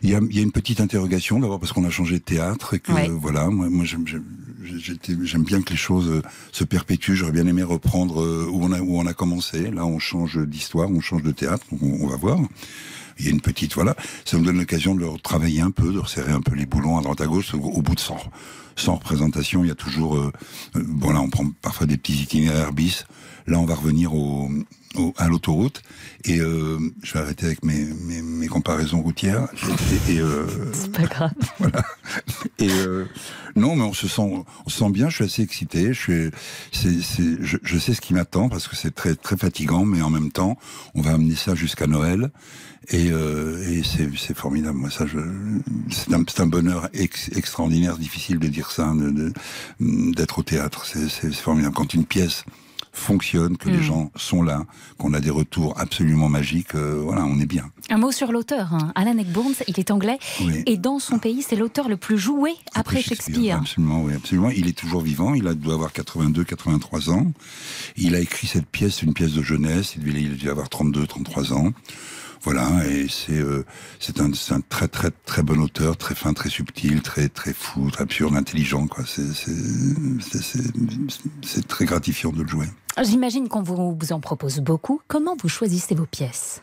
[0.01, 2.23] Il y, a, il y a une petite interrogation d'abord parce qu'on a changé de
[2.23, 3.09] théâtre et que Ouais.
[3.09, 4.23] voilà, moi, moi j'aime, j'aime-
[4.77, 7.15] j'étais- j'aime bien que les choses euh, se perpétuent.
[7.15, 9.69] J'aurais bien aimé reprendre euh, où on a où on a commencé.
[9.69, 11.65] Là, on change d'histoire, on change de théâtre.
[11.81, 12.39] on, on va voir.
[13.19, 15.91] Il y a une petite voilà, ça me donne l'occasion de leur travailler un peu,
[15.93, 17.53] de resserrer un peu les boulons à droite à gauche.
[17.53, 18.17] Au, au bout de 100,
[18.75, 20.31] 100 représentations, il y a toujours euh,
[20.75, 23.05] euh, bon là on prend parfois des petits itinéraires bis.
[23.47, 24.49] Là on va revenir au,
[24.95, 25.81] au- à l'autoroute
[26.25, 29.47] et euh, je vais arrêter avec mes, mes, mes comparaisons routières
[30.07, 31.31] et, et, euh, C'est pas grave.
[31.59, 31.83] voilà.
[32.59, 33.05] Et euh,
[33.55, 35.09] non, mais on se sent, on se sent bien.
[35.09, 35.93] Je suis assez excité.
[35.93, 36.31] Je suis,
[36.71, 40.01] c'est, c'est, je, je sais ce qui m'attend parce que c'est très, très fatigant, mais
[40.01, 40.57] en même temps,
[40.95, 42.31] on va amener ça jusqu'à Noël.
[42.89, 44.77] Et, euh, et c'est, c'est formidable.
[44.77, 45.17] Moi, ça, je,
[45.89, 47.97] c'est un, c'est un bonheur ex- extraordinaire.
[47.97, 49.09] Difficile de dire ça, de-
[49.79, 50.85] de- d'être au théâtre.
[50.85, 51.73] C'est, c'est, c'est formidable.
[51.75, 52.43] Quand une pièce
[52.93, 53.83] fonctionne, que les Mm.
[53.83, 54.63] gens sont là,
[54.97, 57.69] qu'on a des retours absolument magiques, euh, voilà, on est bien.
[57.89, 58.73] Un mot sur l'auteur.
[58.73, 58.91] hein.
[58.95, 60.63] Alan Eckbourn, il est anglais Oui.
[60.67, 63.57] et dans son pays, c'est l'auteur le plus joué après, Shakespeare.
[63.57, 64.49] Absolument, oui, absolument.
[64.51, 65.33] Il est toujours vivant.
[65.33, 67.31] Il a, doit avoir 82, 83 ans.
[67.97, 69.95] Il a écrit cette pièce, une pièce de jeunesse.
[69.97, 71.71] Il devait, il devait avoir 32, 33 ans.
[72.45, 73.63] Voilà, et c'est euh,
[74.01, 77.53] c'est un, c'est un très très très bon auteur, très fin, très subtil, très très
[77.53, 78.85] fou, très absurde, intelligent.
[78.87, 79.05] Quoi.
[81.41, 82.67] C'est très gratifiant de le jouer.
[83.01, 85.01] J'imagine qu'on vous, en propose beaucoup.
[85.07, 86.61] Comment vous choisissez vos pièces?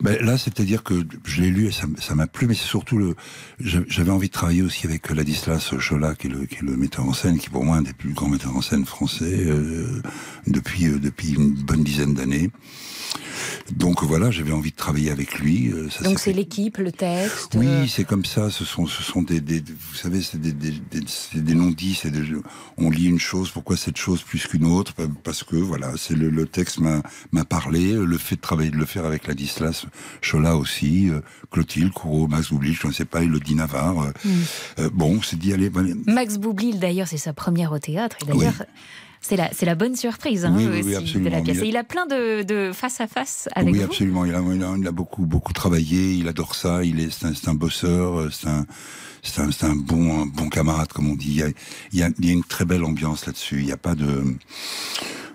[0.00, 3.14] Ben, là, c'est-à-dire que je l'ai lu et ça m'a plu, mais c'est surtout le.
[3.60, 7.12] j'a- J'avais envie de travailler aussi avec Ladislas Chola, qui est, le, est metteur en
[7.12, 10.02] scène, qui pour moi est un des plus grands metteurs en scène français euh,
[10.88, 12.50] euh, depuis une bonne dizaine d'années.
[13.76, 15.68] Donc voilà, j'avais envie de travailler avec lui.
[15.72, 17.54] euh, ça Donc c'est l'équipe, le texte.
[17.54, 18.50] oui, euh, c'est comme ça.
[18.50, 20.72] Ce sont, ce sont des, des- vous savez, c'est des, des,
[21.34, 21.98] des- non-dits.
[22.00, 22.12] C'est
[22.76, 23.50] on lit une chose.
[23.50, 24.92] Pourquoi cette chose plus qu'une autre?
[25.24, 27.92] Parce que voilà, c'est le, le texte m'a, m'a parlé.
[27.92, 29.86] Le fait de travailler, de le faire avec Ladislas
[30.20, 34.00] Chola aussi, euh, Clotilde, Courreau, Max Oubli, je ne sais pas, Elodie Navarre.
[34.02, 34.30] euh, Mm.
[34.80, 35.70] euh, bon, c'est dit allez.
[36.06, 38.16] Max Boublil, d'ailleurs, c'est sa première au théâtre.
[38.22, 38.62] Et d'ailleurs,
[39.22, 41.30] c'est la, c'est la bonne surprise hein, Oui, oui, oui, aussi de absolument.
[41.30, 41.58] la pièce.
[41.62, 43.84] Et il a plein de, de face à face avec oui, vous.
[43.84, 44.24] absolument.
[44.24, 46.14] Il a, il a, il a beaucoup, beaucoup travaillé.
[46.14, 46.84] Il adore ça.
[46.84, 48.18] Il est, c'est un, c'est un bosseur.
[48.20, 48.66] euh, C'est un,
[49.22, 51.28] c'est un, c'est un bon, un bon camarade, comme on dit.
[51.30, 51.48] Il y a,
[51.92, 53.60] il y a, il y a une très belle ambiance là-dessus.
[53.60, 54.24] Il n'y a pas de,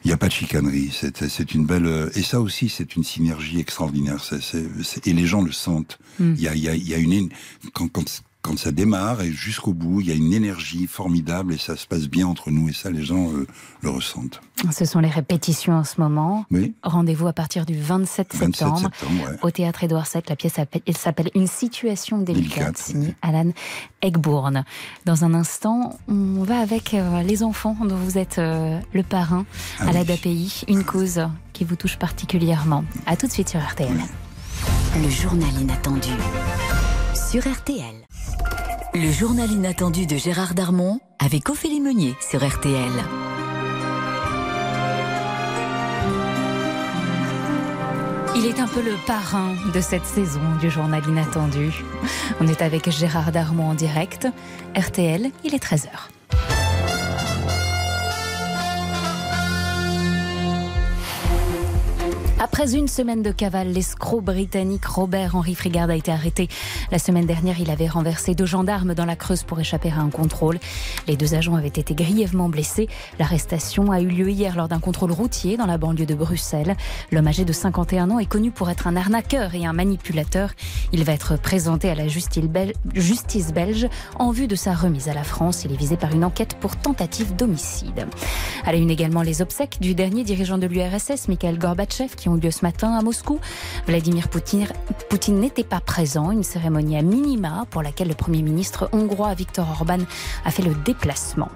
[0.04, 0.90] il n'y a pas de chicanerie.
[0.94, 4.22] C'est, c'est une belle, euh, et ça aussi, c'est une synergie extraordinaire.
[4.24, 5.98] C'est, c'est, c'est- et les gens le sentent.
[6.20, 6.34] Mm.
[6.36, 7.30] Il y a, il y a, il y a une,
[7.74, 11.58] quand, quand, quand ça démarre et jusqu'au bout, il y a une énergie formidable et
[11.58, 13.46] ça se passe bien entre nous et ça, les gens euh,
[13.82, 14.40] le ressentent.
[14.72, 16.46] Ce sont les répétitions en ce moment.
[16.50, 16.74] Oui.
[16.82, 19.38] Rendez-vous à partir du 27 27 septembre, septembre, ouais.
[19.42, 20.24] au théâtre Édouard VII.
[20.30, 23.52] La pièce s'appelle- elle s'appelle Une situation délicate, signée Alan
[24.02, 24.64] Egbourn.
[25.06, 29.46] Dans un instant, on va avec euh, les enfants dont vous êtes euh, le parrain
[29.80, 29.94] Ah à oui.
[29.94, 31.20] l'ADAPI, une cause
[31.52, 32.86] qui vous touche particulièrement.
[33.06, 33.90] À tout de suite sur RTL.
[35.04, 36.10] Le journal inattendu
[37.30, 38.08] sur RTL.
[38.94, 42.92] Le journal inattendu de Gérard Darmon avec Ophélie Meunier sur RTL.
[48.38, 51.84] Il est un peu le parrain de cette saison du journal inattendu.
[52.40, 54.28] On est avec Gérard Darmon en direct.
[54.78, 56.67] RTL, il est 13h.
[62.40, 66.48] Après une semaine de cavale, l'escroc britannique Robert Henry Frigard a été arrêté.
[66.92, 70.12] La semaine dernière, il avait renversé deux gendarmes dans la Creuse pour échapper à un
[70.12, 70.60] contrôle.
[71.08, 72.90] Les deux agents avaient été grièvement blessés.
[73.18, 76.76] L'arrestation a eu lieu hier lors d'un contrôle routier dans la banlieue de Bruxelles.
[77.12, 80.52] L'homme âgé de 51 ans est connu pour être un arnaqueur et un manipulateur.
[80.94, 83.88] Il va être présenté à la justice bel- justice belge
[84.20, 85.64] en vue de sa remise à la France.
[85.66, 88.06] Il est visé par une enquête pour tentative d'homicide.
[88.64, 92.64] À une également les obsèques du dernier dirigeant de l'URSS, Mikhail Gorbatchev, qui ont ce
[92.64, 93.40] matin à Moscou.
[93.88, 94.68] Vladimir Poutine,
[95.40, 96.32] n'était pas présent.
[96.32, 100.00] Une cérémonie à minima pour laquelle le Premier ministre hongrois Viktor Orban
[100.46, 101.50] a fait le déplacement.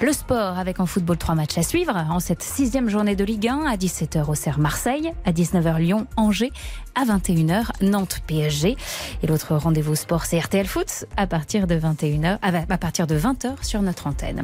[0.00, 1.96] Le sport avec en football trois matchs à suivre.
[2.10, 6.06] En cette sixième journée de Ligue 1, à 17h au Serre Marseille, à 19h Lyon
[6.16, 6.52] Angers,
[6.94, 8.76] à 21h Nantes PSG.
[9.22, 13.62] Et l'autre rendez-vous sport c'est RTL Foot à partir de 21h, à partir de 20h
[13.62, 14.42] sur notre antenne.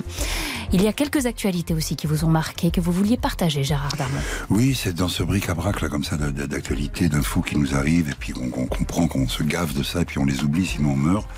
[0.72, 3.96] Il y a quelques actualités aussi qui vous ont marqué, que vous vouliez partager Gérard
[3.96, 4.20] Darmon.
[4.50, 8.32] Oui, c'est dans ce bric-à-brac là comme ça d'actualité, d'infos qui nous arrivent et puis
[8.40, 11.28] on, comprend qu'on se gave de ça et puis on les oublie sinon on meurt.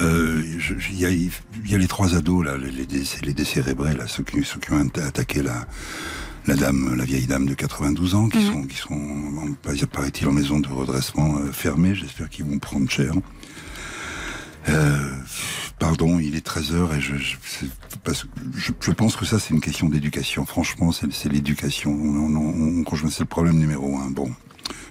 [0.00, 0.42] Euh,
[0.90, 4.44] Il y, a, les trois ados là, les, les, déc- les décérébrés là, ceux qui,
[4.44, 5.64] ceux qui ont atta- attaqué la,
[6.48, 9.54] la dame, la vieille dame de 92 ans, qui sont, qui sont,
[9.92, 11.94] paraît-il, en maison de redressement euh, fermée.
[11.94, 13.12] J'espère qu'ils vont prendre cher.
[14.70, 15.10] Euh,
[15.78, 17.36] pardon, il est 13 heures et je, je,
[18.02, 20.46] parce que je, je pense que ça c'est une question d'éducation.
[20.46, 21.90] Franchement, c'est, c'est l'éducation.
[21.90, 24.10] On, on, on, c'est le problème numéro un.
[24.10, 24.30] Bon,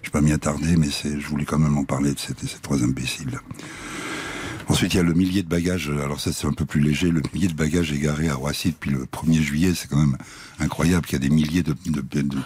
[0.04, 2.34] je vais pas m'y attarder, mais c'est, je voulais quand même en parler de ces,
[2.48, 3.39] ces trois imbéciles.
[4.69, 5.89] Ensuite, il y a le millier de bagages.
[6.03, 7.10] Alors ça, c'est un peu plus léger.
[7.10, 10.17] Le millier de bagages égarés à Roissy depuis le 1er juillet, c'est quand même
[10.60, 12.38] incroyable qu'il y a des milliers de, de, de, de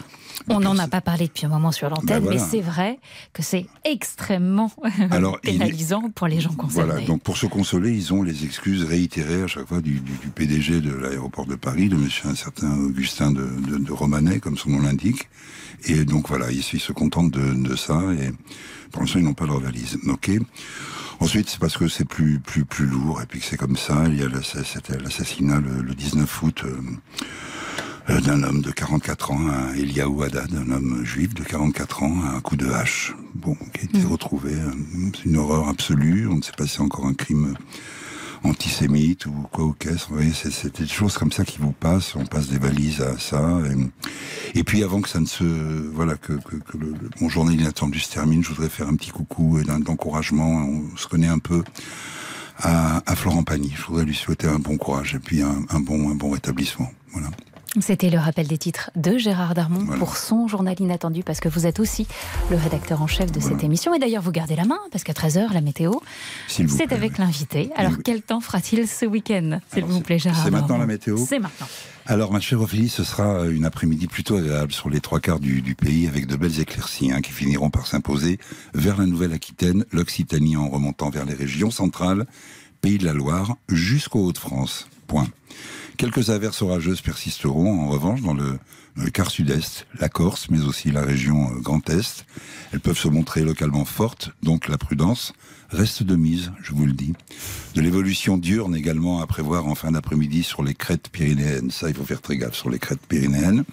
[0.49, 2.41] on n'en a pas parlé depuis un moment sur l'antenne, Ben voilà.
[2.41, 2.97] mais c'est vrai
[3.31, 4.71] que c'est extrêmement
[5.11, 6.87] Alors, il est- pénalisant pour les gens concernés.
[6.93, 10.11] Voilà, donc pour se consoler, ils ont les excuses réitérées à chaque fois du, du,
[10.13, 14.39] du PDG de l'aéroport de Paris, de monsieur un certain Augustin de, de, de Romanet,
[14.39, 15.29] comme son nom l'indique.
[15.85, 18.31] Et donc voilà, ils, ils se contentent de, de ça et
[18.91, 19.99] pour l'instant, ils n'ont pas leur valise.
[20.07, 20.31] Ok.
[21.21, 24.03] Ensuite, c'est parce que c'est plus plus plus lourd et puis que c'est comme ça.
[24.07, 26.63] Il y a l'assassinat le, le 19 août.
[26.65, 26.81] euh,
[28.09, 32.21] euh, d'un homme de 44 ans, un Eliaou Haddad, un homme juif de 44 ans,
[32.25, 34.53] à un coup de hache, bon, qui a été retrouvé.
[34.53, 34.71] euh,
[35.15, 36.27] C'est une horreur absolue.
[36.27, 37.53] On ne sait pas si c'est encore un crime
[38.43, 40.07] antisémite ou quoi au caisse.
[40.09, 42.15] Vous voyez, c'est des choses comme ça qui vous passent.
[42.15, 43.59] On passe des valises à ça.
[44.55, 47.53] Et, puis avant que ça ne se, voilà, que, que, que le, le- mon journal
[47.55, 50.49] inattendu se termine, je voudrais faire un petit coucou et d'encouragement.
[50.65, 51.63] On se connaît un peu
[52.57, 53.73] à, à Florent Pagny.
[53.75, 56.91] Je voudrais lui souhaiter un bon courage et puis un, un bon, un bon rétablissement.
[57.13, 57.29] Voilà.
[57.79, 61.65] C'était le rappel des titres de Gérard Darmon pour son journal inattendu, parce que vous
[61.65, 62.05] êtes aussi
[62.49, 63.93] le rédacteur en chef de cette émission.
[63.93, 65.93] Et d'ailleurs, vous gardez la main, parce qu'à 13h, la météo,
[66.47, 67.69] c'est avec l'invité.
[67.77, 71.39] Alors, quel temps fera-t-il ce week-end, s'il vous plaît, Gérard c'est maintenant la météo C'est
[71.39, 71.67] maintenant.
[72.07, 75.61] Alors, ma chère Ophélie, ce sera une après-midi plutôt agréable sur les trois quarts du,
[75.61, 78.37] du pays avec de belles éclaircies hein, qui finiront par s'imposer
[78.73, 82.25] vers la Nouvelle-Aquitaine, l'Occitanie en remontant vers les régions centrales,
[82.81, 84.89] Pays de la Loire, jusqu'aux Hauts-de-France.
[85.07, 85.27] Point.
[86.01, 88.57] Quelques averses orageuses persisteront en revanche dans le,
[88.95, 92.25] le quart sud-est, la Corse, mais aussi la région euh, Grand Est.
[92.73, 95.33] Elles peuvent se montrer localement fortes, donc la prudence
[95.69, 97.13] reste de mise, je vous le dis.
[97.75, 101.71] De l'évolution diurne également à prévoir en fin d'après-midi sur les crêtes pyrénéennes.
[101.71, 103.63] Ça, il faut faire très gaffe sur les crêtes pyrénéennes.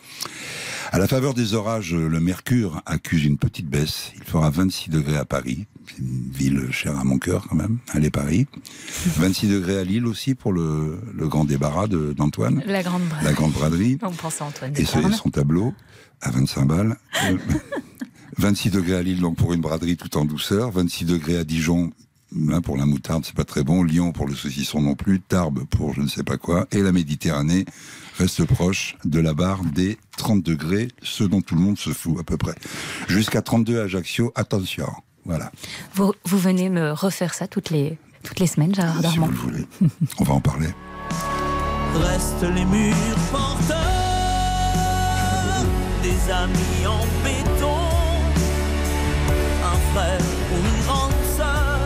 [0.91, 4.13] À la faveur des orages, le mercure accuse une petite baisse.
[4.17, 5.67] Il fera 26 degrés à Paris.
[5.87, 7.79] C'est une ville chère à mon cœur quand même.
[7.91, 8.47] Allez Paris.
[9.17, 12.63] 26 degrés à Lille aussi pour le, le grand débarras d'Antoine.
[12.67, 13.25] La grande braderie.
[13.25, 13.99] La grande braderie.
[14.03, 15.75] On pense à Antoine Et Son tableau
[16.21, 16.97] à 25 balles.
[17.25, 17.37] Euh,
[18.39, 20.71] 26 degrés à Lille, donc pour une braderie tout en douceur.
[20.71, 21.91] 26 degrés à Dijon,
[22.37, 23.83] là pour la moutarde, c'est pas très bon.
[23.83, 25.21] Lyon pour le saucisson non plus.
[25.21, 26.69] Tarbes pour je ne sais pas quoi.
[26.71, 27.65] Et la Méditerranée
[28.17, 32.17] reste proche de la barre des 30 degrés, ce dont tout le monde se fout
[32.21, 32.55] à peu près.
[33.09, 34.89] Jusqu'à 32 à Ajaccio, attention.
[35.25, 35.51] Voilà.
[35.95, 39.37] Vous, vous venez me refaire ça toutes les, toutes les semaines, Gérard Si vous le
[39.37, 39.67] voulez.
[40.19, 40.69] On va en parler.
[41.95, 42.95] Restent les murs
[43.33, 43.88] porteurs
[46.09, 47.81] des amis en béton,
[49.73, 50.21] un frère
[50.53, 51.79] ou une grande sœur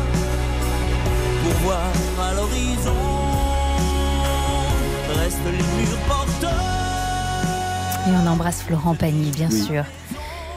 [1.43, 3.03] pour voir à l'horizon.
[5.19, 6.51] Restent les murs porteurs.
[8.09, 9.63] Et on embrasse Florent Pagny, bien Oui.
[9.63, 9.85] sûr.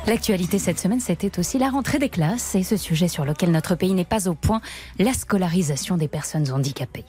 [0.08, 3.74] L'actualité cette semaine, c'était aussi la rentrée des classes et ce sujet sur lequel notre
[3.74, 4.62] pays n'est pas au point,
[5.00, 7.06] la scolarisation des personnes handicapées.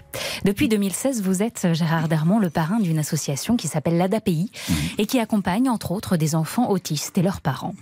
[0.46, 4.50] Depuis 2016, vous êtes, Gérard Darmon, le parrain d'une association qui s'appelle l'ADAPI
[4.96, 7.74] et qui accompagne, entre autres, des enfants autistes et leurs parents.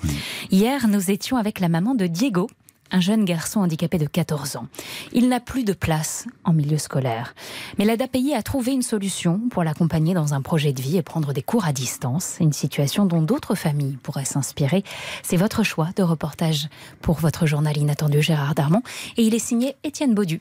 [0.50, 2.48] Hier, nous étions avec la maman de Diego,
[2.90, 4.66] un jeune garçon handicapé de 14 ans.
[5.12, 7.34] Il n'a plus de place en milieu scolaire.
[7.78, 11.32] Mais l'ADAPI a trouvé une solution pour l'accompagner dans un projet de vie et prendre
[11.32, 12.36] des cours à distance.
[12.40, 14.84] Une situation dont d'autres familles pourraient s'inspirer.
[15.22, 16.68] C'est votre choix de reportage
[17.00, 18.82] pour votre journal inattendu Gérard Darmon.
[19.16, 20.40] Et il est signé Étienne Baudu.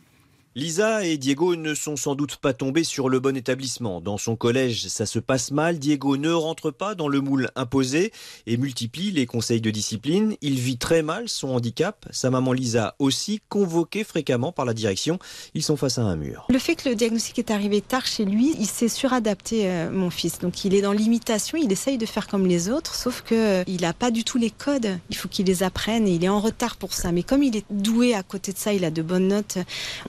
[0.56, 4.02] Lisa et Diego ne sont sans doute pas tombés sur le bon établissement.
[4.02, 5.80] Dans son collège, ça se passe mal.
[5.80, 8.12] Diego ne rentre pas dans le moule imposé
[8.46, 10.36] et multiplie les conseils de discipline.
[10.42, 12.06] Il vit très mal son handicap.
[12.12, 15.18] Sa maman Lisa aussi, convoquée fréquemment par la direction.
[15.56, 16.46] Ils sont face à un mur.
[16.50, 20.12] Le fait que le diagnostic est arrivé tard chez lui, il s'est suradapté, euh, mon
[20.12, 20.38] fils.
[20.38, 23.78] Donc il est dans l'imitation, il essaye de faire comme les autres, sauf que euh,
[23.82, 25.00] n'a pas du tout les codes.
[25.10, 27.12] Il faut qu'il les apprenne et il est en retard pour ça.
[27.12, 29.58] Mais comme il est doué à côté de ça, il a de bonnes notes,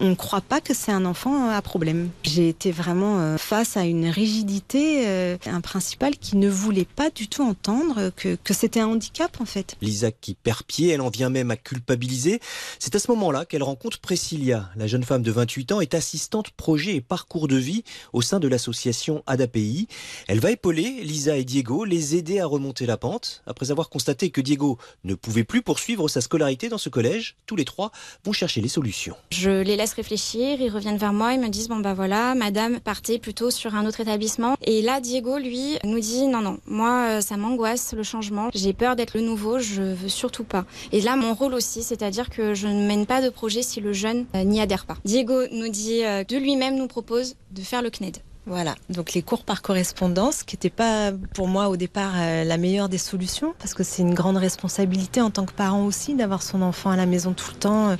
[0.00, 2.10] on ne pas que c'est un enfant à problème.
[2.22, 7.10] J'ai été vraiment euh, face à une rigidité, euh, un principal qui ne voulait pas
[7.10, 9.76] du tout entendre que, que c'était un handicap en fait.
[9.80, 12.40] Lisa qui perd pied, elle en vient même à culpabiliser.
[12.78, 14.70] C'est à ce moment-là qu'elle rencontre Priscilla.
[14.76, 18.40] La jeune femme de 28 ans est assistante projet et parcours de vie au sein
[18.40, 19.88] de l'association ADAPI.
[20.28, 23.42] Elle va épauler Lisa et Diego, les aider à remonter la pente.
[23.46, 27.56] Après avoir constaté que Diego ne pouvait plus poursuivre sa scolarité dans ce collège, tous
[27.56, 27.92] les trois
[28.24, 29.16] vont chercher les solutions.
[29.30, 32.80] Je les laisse réfléchir, ils reviennent vers moi, ils me disent bon bah voilà, madame
[32.80, 34.56] partez plutôt sur un autre établissement.
[34.62, 38.72] Et là Diego lui nous dit non non, moi euh, ça m'angoisse le changement, j'ai
[38.72, 40.64] peur d'être le nouveau, je veux surtout pas.
[40.92, 43.92] Et là mon rôle aussi, c'est-à-dire que je ne mène pas de projet si le
[43.92, 44.96] jeune euh, n'y adhère pas.
[45.04, 48.18] Diego nous dit euh, de lui-même nous propose de faire le CNED.
[48.46, 52.58] Voilà, donc les cours par correspondance, qui n'était pas pour moi au départ euh, la
[52.58, 56.42] meilleure des solutions, parce que c'est une grande responsabilité en tant que parent aussi d'avoir
[56.42, 57.88] son enfant à la maison tout le temps.
[57.90, 57.96] euh.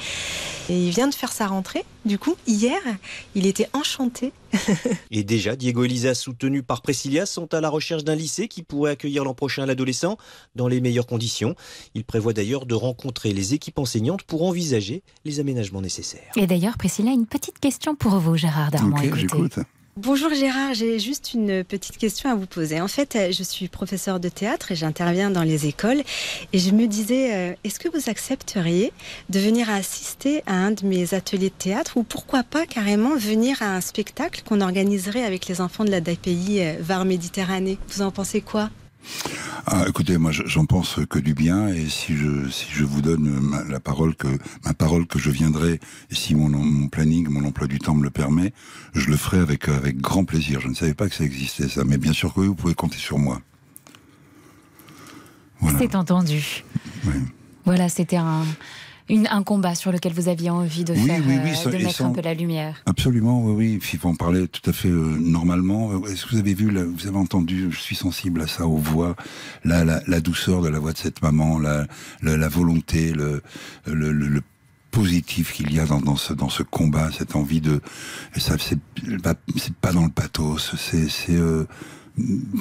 [0.68, 2.78] Et il vient de faire sa rentrée, du coup, hier,
[3.35, 4.33] il était enchanté.
[5.11, 8.62] Et déjà, Diego et Lisa, soutenus par Priscilla, sont à la recherche d'un lycée qui
[8.62, 10.16] pourrait accueillir l'an prochain l'adolescent
[10.54, 11.57] dans les meilleures conditions.
[11.94, 16.30] Ils prévoient d'ailleurs de rencontrer les équipes enseignantes pour envisager les aménagements nécessaires.
[16.37, 18.96] Et d'ailleurs, Priscilla, une petite question pour vous, Gérard Darmon.
[18.98, 19.62] Écoutez.
[19.96, 22.80] Bonjour Gérard, j'ai juste une petite question à vous poser.
[22.80, 26.02] En fait, euh, je suis professeur de théâtre et j'interviens dans les écoles.
[26.52, 28.92] Et je me disais, euh, est-ce que vous accepteriez
[29.28, 33.62] de venir assister à un de mes ateliers de théâtre ou pourquoi pas carrément venir
[33.62, 37.78] à un spectacle qu'on organiserait avec les enfants de la DAPI euh, Var Méditerranée?
[37.87, 38.70] Vous en pensez quoi?
[39.67, 43.01] Ah, écoutez, moi, je- j'en pense que du bien, et si je si je vous
[43.01, 44.29] donne ma, la parole que
[44.64, 48.03] ma parole que je viendrai, et si mon mon planning, mon emploi du temps me
[48.03, 48.53] le permet,
[48.95, 50.61] je le ferai avec avec grand plaisir.
[50.61, 52.99] Je ne savais pas que ça existait ça, mais bien sûr que vous pouvez compter
[52.99, 53.40] sur moi.
[55.79, 56.62] C'est entendu.
[57.64, 58.43] Voilà, c'était un,
[59.09, 61.71] une- un combat sur lequel vous aviez envie de Oui, faire, oui, oui, euh, ça-
[61.71, 62.77] de et mettre sans- un peu la lumière.
[62.87, 63.81] Absolument, oui, oui.
[63.93, 66.05] Il faut en parler tout à fait euh, normalement.
[66.07, 69.14] Est-ce que vous avez vu, vous avez entendu, je suis sensible à ça, aux voix,
[69.64, 71.87] la, la, la douceur de la voix de cette maman, la,
[72.23, 73.43] la, la volonté, le,
[73.87, 74.43] le, le, le
[74.90, 77.81] positif qu'il y a dans, dans, ce, dans ce combat, cette envie de...
[78.37, 78.79] ça, c'est
[79.23, 81.09] pas, c'est pas dans le pathos, c'est...
[81.09, 81.64] c'est euh,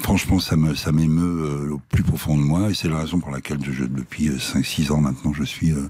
[0.02, 3.20] Franchement, ça me ça m'émeut euh, au plus profond de moi et c'est la raison
[3.20, 5.88] pour laquelle je, depuis 5-6 ans maintenant je suis euh,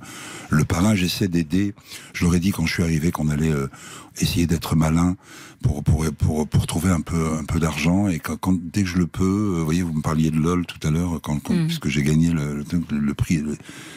[0.50, 0.94] le parrain.
[0.94, 1.74] J'essaie d'aider.
[2.12, 3.68] Je leur dit quand je suis arrivé qu'on allait euh,
[4.20, 5.16] essayer d'être malin
[5.62, 8.88] pour pour pour pour trouver un peu un peu d'argent et quand, quand- dès que
[8.88, 11.38] je le peux, euh, vous voyez, vous me parliez de LOL tout à l'heure quand,
[11.42, 11.66] quand Mm.
[11.66, 12.64] puisque j'ai gagné le, le,
[12.98, 13.42] le prix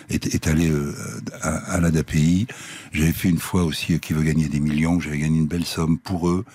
[0.09, 0.93] est, est allé euh,
[1.41, 2.47] à, à la DAPI.
[2.93, 4.99] J'avais fait une fois aussi euh, qui veut gagner des millions.
[4.99, 6.45] J'avais gagné une belle somme pour eux.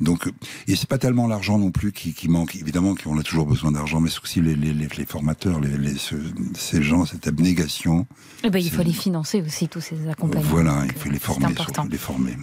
[0.00, 0.30] Donc, euh,
[0.66, 2.56] et c'est pas tellement l'argent non plus qui, qui manque.
[2.56, 5.76] Évidemment qu'on a toujours besoin d'argent, mais c'est aussi les, les, les, les formateurs, les,
[5.76, 6.14] les- ce-
[6.56, 8.06] ces gens, cette abnégation.
[8.44, 10.50] Eh ben, il faut les financer aussi, tous ces accompagnements.
[10.50, 12.36] Voilà, il faut les former, surtout, les former.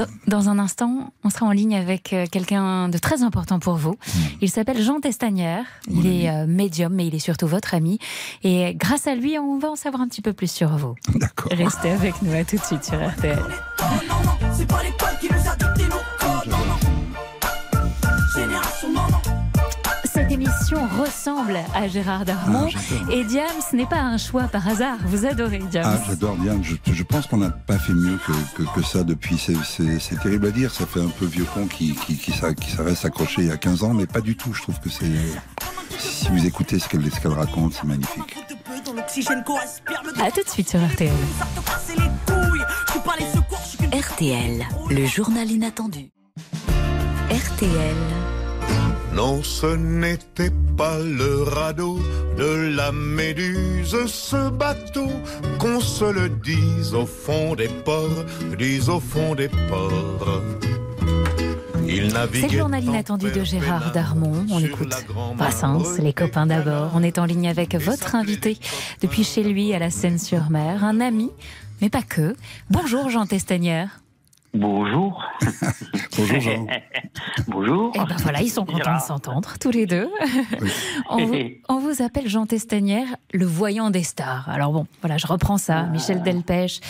[0.00, 3.74] Dans, dans un instant, on sera en ligne avec euh, quelqu'un de très important pour
[3.74, 3.96] vous.
[4.40, 5.64] Il s'appelle Jean Testagnère.
[5.90, 7.98] Il est euh, médium, mais il est surtout votre ami.
[8.42, 10.94] Et grâce à lui, on va en savoir un petit peu plus sur vous.
[11.14, 11.52] D'accord.
[11.52, 13.38] Restez avec nous à tout de suite sur RTL.
[20.70, 22.68] L'émission ressemble à Gérard Darmon.
[22.74, 24.96] Ah, et Diams, ce n'est pas un choix par hasard.
[25.06, 25.84] Vous adorez Diams.
[25.86, 26.62] Ah, j'adore Diane.
[26.62, 29.38] Je, je pense qu'on n'a pas fait mieux que, que, que ça depuis.
[29.38, 30.70] C'est- terrible à dire.
[30.70, 33.48] Ça fait un peu vieux con qui, qui, qui, s'a- qui ça reste accroché il
[33.48, 34.52] y a 15 ans, mais pas du tout.
[34.52, 35.10] Je trouve que c'est.
[35.98, 38.36] Si vous écoutez ce qu'elle ce qu'elle raconte, c'est magnifique.
[40.20, 41.10] À tout de suite sur RTL.
[43.92, 46.10] RTL, le journal inattendu.
[47.30, 47.96] RTL,
[49.14, 51.98] Non, ce n'était pas le radeau
[52.38, 55.08] de la Méduse, ce bateau,
[55.58, 58.24] qu'on se le dise au fond des ports,
[58.56, 60.42] dise au fond des ports.
[61.88, 64.46] Il C'est le journal inattendu de Gérard Darmon.
[64.50, 64.94] On écoute
[65.36, 66.92] Brassens, les copains d'abord.
[66.94, 68.56] On est en ligne avec votre invité
[69.02, 71.30] depuis chez lui à la Seine-sur-Mer, un ami,
[71.80, 72.36] mais pas que.
[72.70, 74.00] Bonjour Jean Testanière.
[74.52, 75.22] Bonjour.
[76.16, 76.66] Bonjour Jean.
[77.46, 77.92] Bonjour.
[77.94, 80.08] Et ben voilà, ils sont contents de s'entendre tous les deux.
[81.10, 81.36] on, vous,
[81.68, 84.48] on vous appelle Jean Testanière, le voyant des stars.
[84.48, 85.84] Alors bon, voilà, je reprends ça.
[85.84, 86.80] Michel Delpech,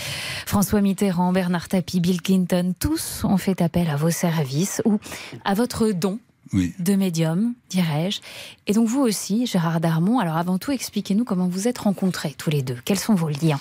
[0.46, 4.98] François Mitterrand, Bernard Tapie, Bill Clinton, tous ont fait appel à vos services ou
[5.44, 6.18] à votre don
[6.54, 6.74] Oui.
[6.78, 8.20] de médium, dirais-je.
[8.68, 10.18] Et donc vous aussi, Gérard Darmon.
[10.18, 12.78] Alors avant tout, expliquez-nous comment vous êtes rencontrés tous les deux.
[12.86, 13.61] Quels sont vos liens?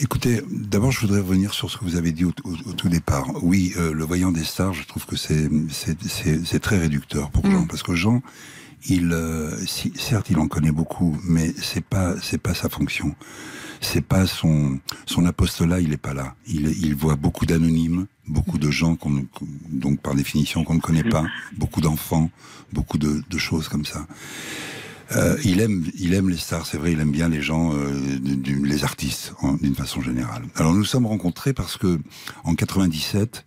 [0.00, 2.88] Écoutez, d'abord, je voudrais revenir sur ce que vous avez dit au, au- au tout
[2.88, 3.28] départ.
[3.42, 7.82] Oui, euh, le voyant des stars, je trouve que c'est très réducteur pour Jean, parce
[7.82, 8.22] que Jean,
[8.88, 13.14] il, euh, si- certes, il en connaît beaucoup, mais c'est pas c'est pas sa fonction.
[13.82, 16.34] C'est pas son son apostolat, il est pas là.
[16.46, 19.26] Il, il voit beaucoup d'anonymes, beaucoup de gens qu'on
[19.68, 21.24] donc par définition qu'on ne connaît pas,
[21.58, 22.30] beaucoup d'enfants,
[22.72, 24.06] beaucoup de, de choses comme ça.
[25.16, 28.18] Euh, il aime, il aime les stars, c'est vrai, il aime bien les gens, euh,
[28.18, 30.42] du- du- les artistes, d'une façon générale.
[30.56, 31.98] Alors nous sommes rencontrés parce que
[32.44, 33.44] en 97,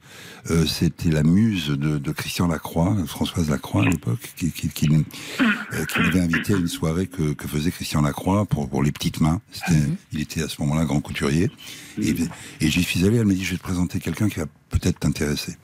[0.51, 4.87] euh, c'était la muse de, de Christian Lacroix, Françoise Lacroix à l'époque, qui, qui, qui,
[4.89, 8.91] euh, qui m'avait invité à une soirée que, que faisait Christian Lacroix pour, pour les
[8.91, 9.41] petites mains.
[9.51, 9.79] C'était,
[10.13, 11.49] il était à ce moment-là grand couturier,
[12.01, 12.13] et,
[12.61, 13.17] et j'y suis allé.
[13.17, 15.55] Elle m'a dit, je vais te présenter quelqu'un qui va peut-être t'intéresser.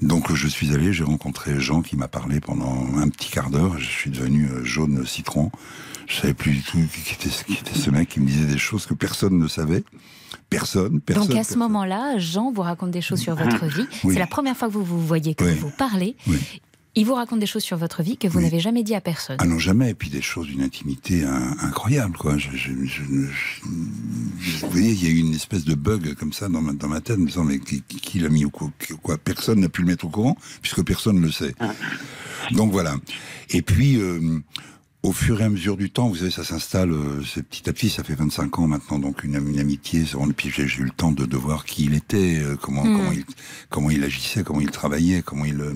[0.00, 3.78] Donc je suis allé, j'ai rencontré Jean qui m'a parlé pendant un petit quart d'heure.
[3.78, 5.50] Je suis devenu euh, jaune citron.
[6.06, 8.58] Je savais plus du tout qui était, qui était ce mec qui me disait des
[8.58, 9.84] choses que personne ne savait.
[10.50, 11.26] Personne, personne.
[11.28, 13.86] Donc à ce moment-là, Jean vous raconte des choses sur votre vie.
[14.04, 14.14] Oui.
[14.14, 15.54] C'est la première fois que vous vous voyez, que Oui.
[15.54, 16.16] vous parlez.
[16.26, 16.38] Oui.
[16.98, 19.36] Il vous raconte des choses sur votre vie que vous n'avez jamais dit à personne.
[19.38, 19.90] Ah non, jamais.
[19.90, 22.36] Et puis des choses d'une intimité in- incroyable, quoi.
[22.38, 23.02] Je, je, je-
[24.40, 26.72] je- vous voyez, il y a eu une espèce de bug comme ça dans ma,
[26.72, 28.72] dans ma tête, me disant, mais qui, qui- qui l'a mis au courant
[29.02, 29.16] quoi?
[29.16, 31.54] Personne n'a pu le mettre au courant, puisque personne ne le sait.
[32.50, 32.96] Donc voilà.
[33.50, 34.40] Et puis, euh,
[35.04, 37.72] au fur et à mesure du temps, vous savez, ça s'installe euh, c'est petit à
[37.72, 37.90] petit.
[37.90, 40.00] Ça fait 25 ans maintenant, donc une, une amitié.
[40.02, 42.96] Et puis j'ai eu le temps de, de voir qui il était, euh, comment, Mm.
[42.96, 43.24] comment, il,
[43.70, 45.74] comment il agissait, comment il travaillait, comment il, euh,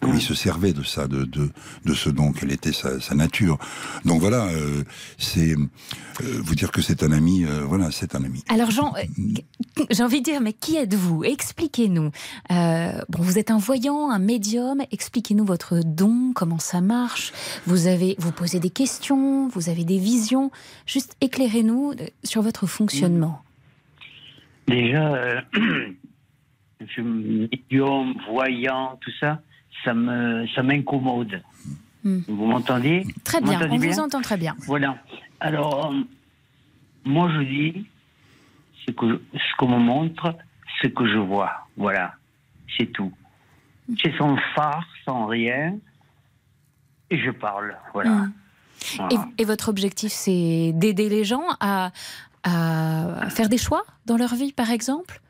[0.00, 1.50] comment il se servait de ça, de, de,
[1.84, 3.58] de ce don, quelle était sa, sa nature.
[4.04, 4.82] Donc voilà, euh,
[5.18, 7.44] c'est euh, vous dire que c'est un ami.
[7.44, 8.42] euh, voilà, c'est un ami.
[8.48, 11.24] Alors Jean, euh, j'ai envie de dire, mais qui êtes-vous?
[11.24, 12.10] Expliquez-nous.
[12.50, 14.82] Euh, bon, vous êtes un voyant, un médium.
[14.90, 17.32] Expliquez-nous votre don, comment ça marche.
[17.66, 20.50] Vous avez, vous posez des questions, vous avez des visions.
[20.86, 21.94] Juste éclairez-nous
[22.24, 23.42] sur votre fonctionnement.
[24.68, 25.40] Déjà, euh,
[26.80, 29.40] je, médium, voyant, tout ça,
[29.84, 31.42] ça me, ça m'incommode.
[32.02, 32.20] Hmm.
[32.28, 34.56] Vous m'entendez Très bien, on vous entend très bien.
[34.60, 34.96] Voilà.
[35.40, 36.00] Alors, euh,
[37.04, 37.86] moi je dis,
[38.84, 40.34] c'est que ce qu'on me montre,
[40.80, 41.66] ce que je vois.
[41.76, 42.14] Voilà.
[42.76, 43.12] C'est tout.
[44.02, 45.76] C'est sans phare, sans rien.
[47.10, 47.76] Et je parle.
[47.92, 48.10] Voilà.
[48.10, 48.32] Hmm.
[48.96, 49.26] Voilà.
[49.36, 51.90] Et, et votre objectif, c'est d'aider les gens à,
[52.44, 55.20] à faire des choix dans leur vie, par exemple?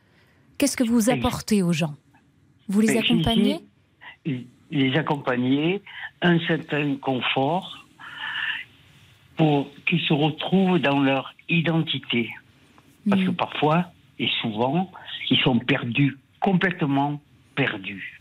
[0.57, 1.95] Qu'est-ce que vous apportez aux gens?
[2.69, 3.61] Vous les accompagnez?
[4.25, 5.83] Les accompagner,
[6.23, 7.87] un certain confort
[9.37, 12.31] pour qu'ils se retrouvent dans leur identité.
[13.09, 13.87] Parce que parfois,
[14.19, 14.93] et souvent,
[15.31, 17.21] ils sont perdus, complètement
[17.55, 18.21] perdus.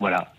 [0.00, 0.32] Voilà.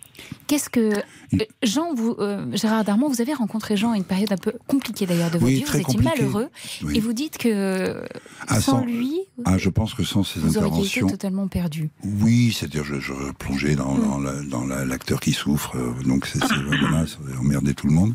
[0.48, 4.32] Qu'est-ce que euh, Jean, vous, euh, Gérard Darmon, vous avez rencontré Jean à une période
[4.32, 5.64] un peu compliquée d'ailleurs de votre Oui, vie.
[5.64, 6.50] Vous étiez malheureux
[6.84, 6.98] Oui.
[6.98, 8.02] et vous dites que
[8.48, 9.14] Ah, sans sans- lui,
[9.46, 11.08] Ah, je pense que sans ces vous auriez été interventions.
[11.08, 11.90] totalement perdu.
[12.04, 14.18] Oui, c'est-à-dire je, je plongeais dans,
[14.66, 17.06] la- l'acteur qui souffre, euh, donc c'est voilà,
[17.40, 18.14] emmerdé tout le monde.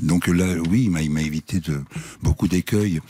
[0.00, 1.80] Donc là, oui, il m'a il m'a évité de
[2.22, 3.00] beaucoup d'écueils.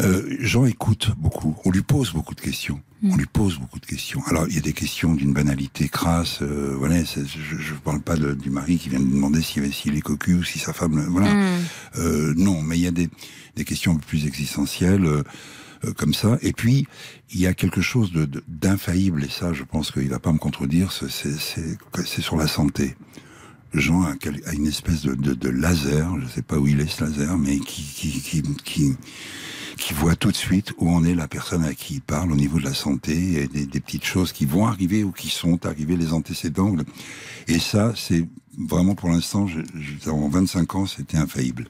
[0.00, 2.80] Euh, Jean écoute beaucoup, on lui pose beaucoup de questions.
[3.02, 4.20] On lui pose beaucoup de questions.
[4.26, 6.40] Alors, il y a des questions d'une banalité crasse.
[6.42, 9.96] euh, voilà, je ne parle pas de- du mari qui vient de demander s'il s'il
[9.96, 11.06] est cocu ou si sa femme.
[11.10, 11.32] Voilà.
[11.32, 11.58] Mm.
[11.98, 13.08] Euh, non, mais il y a des,
[13.54, 15.04] des questions plus existentielles.
[15.06, 15.22] euh,
[15.84, 16.38] euh, comme ça.
[16.40, 16.86] Et puis,
[17.34, 20.32] il y a quelque chose de- de- d'infaillible, et ça, je pense qu'il va pas
[20.32, 22.96] me contredire, c'est sur la santé.
[23.74, 24.14] Jean a,
[24.54, 27.36] une espèce de, de- de laser, je ne sais pas où il est ce laser,
[27.36, 28.92] mais qui, qui, qui, qui,
[29.76, 32.36] qui voit tout de suite où en est la personne à qui il parle au
[32.36, 35.66] niveau de la santé, et des, des petites choses qui vont arriver ou qui sont
[35.66, 36.74] arrivées, les antécédents.
[37.48, 38.26] Et ça, c'est
[38.58, 39.46] vraiment pour l'instant,
[40.06, 41.68] en 25 ans, c'était infaillible.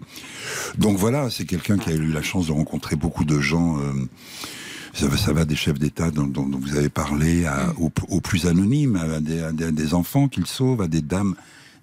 [0.79, 3.79] Donc voilà, c'est quelqu'un qui a eu la chance de rencontrer beaucoup de gens.
[3.81, 3.93] euh,
[4.95, 7.91] ça va, ça va des chefs d'État dont, dont- dont vous avez parlé, à, aux,
[8.09, 11.35] aux plus anonymes, à des, à des- à des enfants qu'il sauve, à des dames,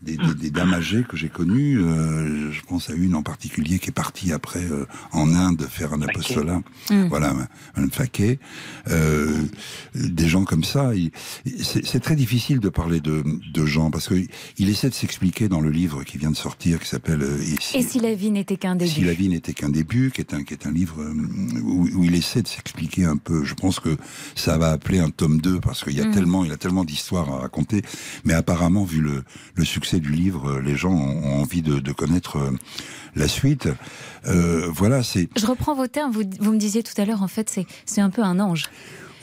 [0.03, 1.79] des, des- des dames âgées que j'ai connues.
[1.81, 5.93] euh, je pense à une en particulier qui est partie après euh, en Inde faire
[5.93, 6.61] un apostolat.
[6.89, 7.07] Mm.
[7.07, 7.33] Voilà,
[7.75, 8.39] Madame Faquet.
[8.89, 9.43] Euh,
[9.95, 10.91] des gens comme ça.
[11.61, 13.23] C'est très difficile de parler de,
[13.53, 14.15] de gens parce que
[14.57, 17.57] il essaie de s'expliquer dans le livre qui vient de sortir, qui s'appelle euh, Et
[17.59, 20.21] si- Et si la vie n'était qu'un début si la vie n'était qu'un début, qui
[20.21, 21.13] est un, qui est un livre euh,
[21.63, 23.43] où, où il essaie de s'expliquer un peu.
[23.43, 23.97] Je pense que
[24.35, 26.11] ça va appeler un tome 2 parce qu'il y a Mm.
[26.11, 27.81] tellement, il a tellement d'histoires à raconter.
[28.25, 29.23] Mais apparemment, vu le,
[29.55, 32.51] le succès du livre, euh, les gens ont, envie de, connaître euh,
[33.15, 33.67] la suite.
[34.25, 35.29] Euh, voilà, c'est.
[35.37, 36.11] Je reprends vos termes.
[36.11, 38.69] Vous, me disiez tout à l'heure, en fait, c'est un peu un ange.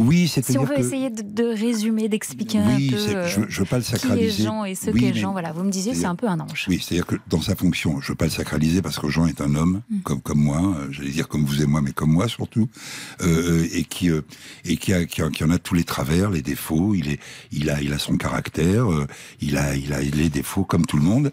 [0.00, 0.80] Oui, Si on veut que.
[0.80, 3.84] essayer de, de résumer, d'expliquer Oui, un peu c'est- euh, je- je veux pas le
[3.84, 4.42] qui est sacraliser.
[4.44, 6.64] Jean et ce Oui, qu'est Jean, voilà, vous me disiez c'est un peu un ange.
[6.68, 9.40] Oui, c'est-à-dire que dans sa fonction, je veux pas le sacraliser parce que Jean est
[9.40, 10.00] un homme Mm.
[10.00, 12.68] comme comme moi, euh, j'allais dire comme vous et moi, mais comme moi surtout,
[13.22, 14.22] euh, et qui euh,
[14.64, 16.94] et qui, a, qui, a- qui en a tous les travers, les défauts.
[16.94, 17.20] Il est,
[17.52, 19.06] il a, il a son caractère, euh,
[19.40, 21.30] il a, il a les défauts comme tout le monde.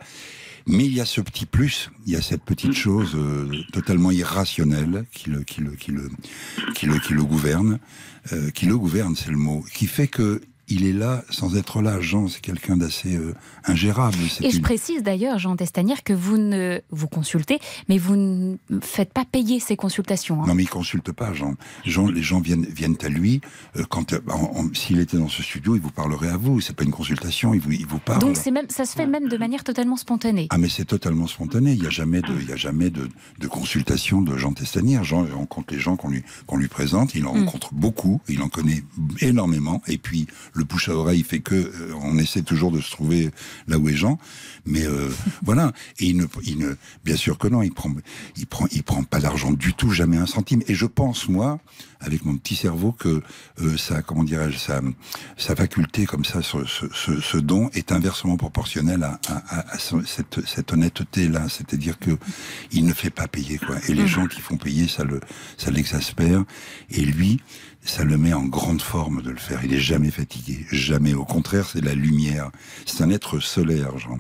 [0.70, 4.12] Mais il y a ce petit plus, il y a cette petite chose euh, totalement
[4.12, 6.10] irrationnelle qui le, qui le, qui le,
[6.76, 7.80] qui le, qui le gouverne,
[8.34, 11.82] euh, qui le gouverne, c'est le mot, qui fait que il est là sans être
[11.82, 12.00] là.
[12.02, 13.34] Jean, c'est quelqu'un d'assez euh,
[13.66, 14.18] ingérable.
[14.42, 17.60] Et je une- précise d'ailleurs, Jean Testanière, que vous ne vous consultez,
[17.90, 20.42] mais vous ne faites pas payer ces consultations.
[20.44, 20.48] hein.
[20.48, 21.56] Non, mais il consulte pas, Jean.
[21.86, 23.42] Jean les gens viennent, viennent à lui.
[23.78, 24.20] euh, quand euh,
[24.74, 26.60] S'il était dans ce studio, il vous parlerait à vous.
[26.62, 28.20] C'est pas une consultation, il vous, il vous parle.
[28.22, 30.48] Donc c'est même, ça se fait même de manière totalement spontanée.
[30.50, 31.74] Ah mais c'est totalement spontané.
[31.74, 33.08] Il n'y a jamais de, il y a jamais de,
[33.40, 35.04] de consultation de Jean Testanière.
[35.04, 37.16] Jean rencontre les gens qu'on lui, qu'on lui présente.
[37.16, 37.46] Il en Mm.
[37.46, 38.22] rencontre beaucoup.
[38.28, 38.84] Il en connaît
[39.22, 39.82] énormément.
[39.88, 43.30] Et puis le bouche à oreille fait que euh, on essaie toujours de se trouver
[43.68, 44.18] là où est Jean.
[44.66, 45.10] Mais euh,
[45.44, 45.72] voilà.
[46.00, 47.62] Et il ne, il ne, bien sûr que non.
[47.62, 47.92] Il prend,
[48.36, 50.64] il prend, il prend pas d'argent du tout, jamais un centime.
[50.68, 51.60] Et je pense moi,
[52.00, 53.22] avec mon petit cerveau, que
[53.62, 54.82] euh, ça, comment dirais-je, sa,
[55.38, 60.04] sa faculté comme ça, ce, ce, don est inversement proportionnel à, à, à- à ce-
[60.06, 61.48] cette, cette honnêteté-là.
[61.50, 62.12] C'est-à-dire que
[62.72, 63.78] il ne fait pas payer, quoi.
[63.88, 64.08] Et les Mhm.
[64.08, 65.20] gens qui font payer, ça le,
[65.58, 66.44] ça l'exaspère.
[66.92, 67.40] Et lui,
[67.84, 69.62] ça le met en grande forme de le faire.
[69.64, 71.14] Il est jamais fatigué, jamais.
[71.14, 72.52] Au contraire, c'est la lumière.
[72.86, 74.20] C'est un être solaire, Jean.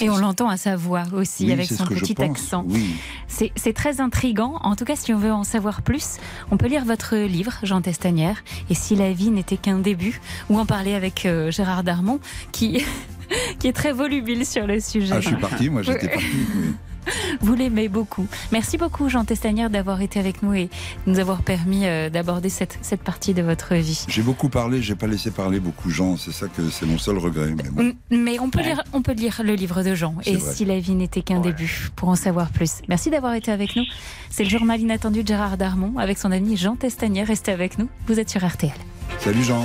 [0.00, 2.64] Et on l'entend à sa voix aussi, Oui, avec son petit accent.
[2.68, 2.94] oui.
[3.28, 4.56] C'est c'est très intrigant.
[4.62, 6.16] En tout cas, si on veut en savoir plus,
[6.50, 10.20] on peut lire votre livre, Jean Testanière, Et si la vie n'était qu'un début,
[10.50, 12.20] ou en parler avec euh, Gérard Darmon,
[12.52, 12.84] qui,
[13.58, 15.14] qui est très volubile sur le sujet.
[15.16, 16.26] Ah, je suis parti, moi j'étais parti.
[16.56, 16.74] oui.
[17.40, 18.26] Vous l'aimez beaucoup.
[18.52, 20.64] Merci beaucoup, Jean Testanière, d'avoir été avec nous et
[21.06, 24.04] de nous avoir permis euh, d'aborder cette, cette partie de votre vie.
[24.08, 26.16] J'ai beaucoup parlé, j'ai pas laissé parler beaucoup de gens.
[26.16, 27.54] C'est ça que c'est mon seul regret.
[27.56, 27.80] Mais bon.
[27.82, 30.52] M- Mais on peut, lire, on peut lire le livre de Jean, et vrai.
[30.54, 32.82] si la vie n'était qu'un début, pour en savoir plus.
[32.88, 33.84] Merci d'avoir été avec nous.
[34.28, 37.26] C'est le journal inattendu de Gérard Darmon avec son ami Jean Testanière.
[37.26, 38.72] Restez avec nous, vous êtes sur RTL.
[39.18, 39.64] Salut Jean.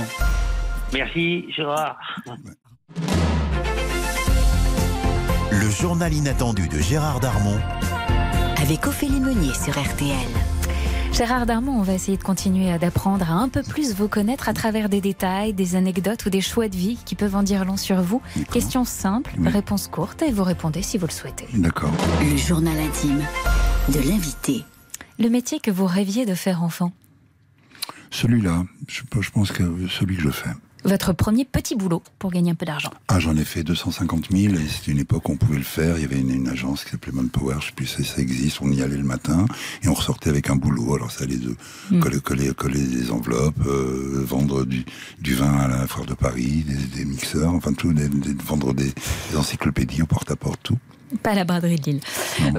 [0.92, 1.98] Merci, Gérard.
[5.66, 7.58] Le journal inattendu de Gérard Darmon
[8.62, 10.14] Avec Ophélie Meunier sur RTL.
[11.12, 14.48] Gérard Darmon, on va essayer de continuer à- d'apprendre à un peu plus vous connaître
[14.48, 17.64] à travers des détails, des anecdotes ou des choix de vie qui peuvent en dire
[17.64, 18.22] long sur vous.
[18.52, 21.48] Question simple, réponse courte et vous répondez si vous le souhaitez.
[21.54, 21.90] D'accord.
[22.20, 23.24] Le journal intime
[23.88, 24.64] de l'invité.
[25.18, 26.92] Le métier que vous rêviez de faire enfant?
[28.12, 30.50] Celui-là, je, je pense que celui que je fais.
[30.84, 32.90] Votre premier petit boulot pour gagner un peu d'argent.
[33.08, 35.96] Ah, j'en ai fait 250 000 et c'était une époque où on pouvait le faire.
[35.98, 38.58] Il y avait une, une agence qui s'appelait Manpower, je sais plus si ça existe.
[38.60, 39.46] On y allait le matin
[39.82, 40.94] et on ressortait avec un boulot.
[40.94, 41.56] Alors ça allait de
[41.90, 42.00] Mm.
[42.00, 44.84] coller, coller, coller des enveloppes, euh, vendre du,
[45.20, 48.72] du vin à la foire de Paris, des, des mixeurs, enfin tout, des- des- vendre
[48.72, 48.92] des,
[49.30, 50.78] des encyclopédies au porte-à-porte, tout.
[51.22, 52.00] Pas la braderie de Lille.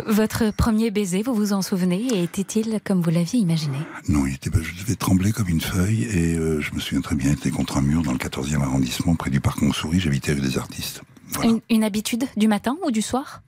[0.07, 3.77] Votre premier baiser, vous vous en souvenez Et était-il comme vous l'aviez imaginé?
[4.07, 7.15] Non, il était, je devais trembler comme une feuille et euh, je me souviens très
[7.15, 9.99] bien, il était contre un mur dans le 14e arrondissement, près du parc Montsouris.
[9.99, 11.01] J'habitais rue des Artistes.
[11.43, 13.41] une, une habitude du matin ou du soir?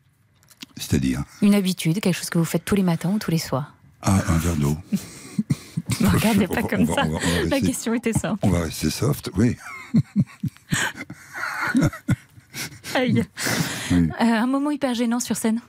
[0.75, 3.73] C'est-à-dire, Une habitude, quelque chose que vous faites tous les matins ou tous les soirs?
[4.01, 4.77] Ah, un verre d'eau.
[6.01, 7.01] Ne regardez pas comme va- ça.
[7.05, 8.39] on va- on va La question était simple.
[8.43, 9.55] On va rester soft, oui.
[12.95, 13.23] Aïe.
[13.91, 15.59] Euh, un moment hyper gênant sur scène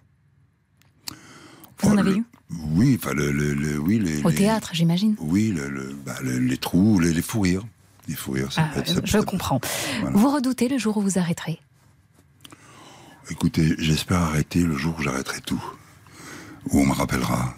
[1.82, 2.24] Vous en avez eu
[2.72, 5.16] Oui, enfin, le, le- le- oui, les, Au les- théâtre, j'imagine.
[5.20, 7.64] Oui, le, le- bah, le- les trous, les, les fous rires.
[8.08, 9.60] Les fous rires, ça Ah, peut être- ça- je ça- comprends.
[10.00, 10.16] Voilà.
[10.16, 11.60] Vous redoutez le jour où vous arrêterez
[13.30, 15.62] Écoutez, j'espère arrêter le jour où j'arrêterai tout.
[16.70, 17.54] Où on me rappellera.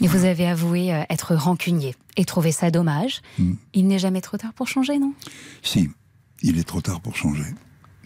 [0.00, 3.20] Et vous avez avoué euh, être rancunier et trouver ça dommage.
[3.38, 3.54] Hmm.
[3.74, 5.12] Il n'est jamais trop tard pour changer, non?
[5.62, 5.88] Si,
[6.42, 7.44] il est trop tard pour changer.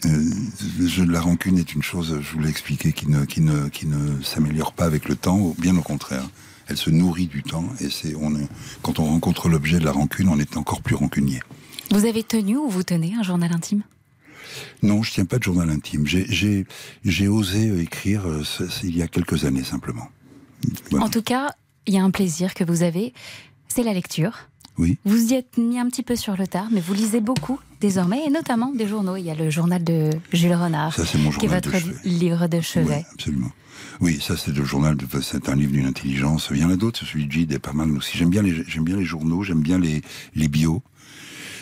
[0.05, 0.29] Euh,
[0.85, 3.85] je- la rancune est une chose, je vous l'ai expliqué, qui ne, qui ne, qui
[3.87, 6.27] ne s'améliore pas avec le temps, bien au contraire.
[6.67, 8.47] Elle se nourrit du temps et c'est, on est,
[8.81, 11.41] quand on rencontre l'objet de la rancune, on est encore plus rancunier.
[11.91, 13.83] Vous avez tenu ou vous tenez un journal intime?
[14.81, 16.05] Non, je tiens pas de journal intime.
[16.07, 20.07] J'ai, osé écrire euh, ça- il y a quelques années simplement.
[20.91, 21.05] Voilà.
[21.05, 21.53] En tout cas,
[21.85, 23.13] il y a un plaisir que vous avez,
[23.67, 24.33] c'est la lecture.
[24.77, 24.97] Oui.
[25.05, 28.21] Vous y êtes mis un petit peu sur le tard, mais vous lisez beaucoup désormais,
[28.25, 29.17] et notamment des journaux.
[29.17, 31.71] Il y a le journal de Jules Renard, Ça, c'est mon qui est votre
[32.05, 33.05] livre de chevet.
[33.13, 33.51] Absolument.
[33.99, 36.47] Oui, ça c'est le journal, de- c'est un livre d'une intelligence.
[36.51, 38.17] Il y en a d'autres, celui de Gide est pas mal aussi.
[38.17, 40.01] J'aime bien les, j'aime bien les journaux, j'aime bien les,
[40.33, 40.81] les bios.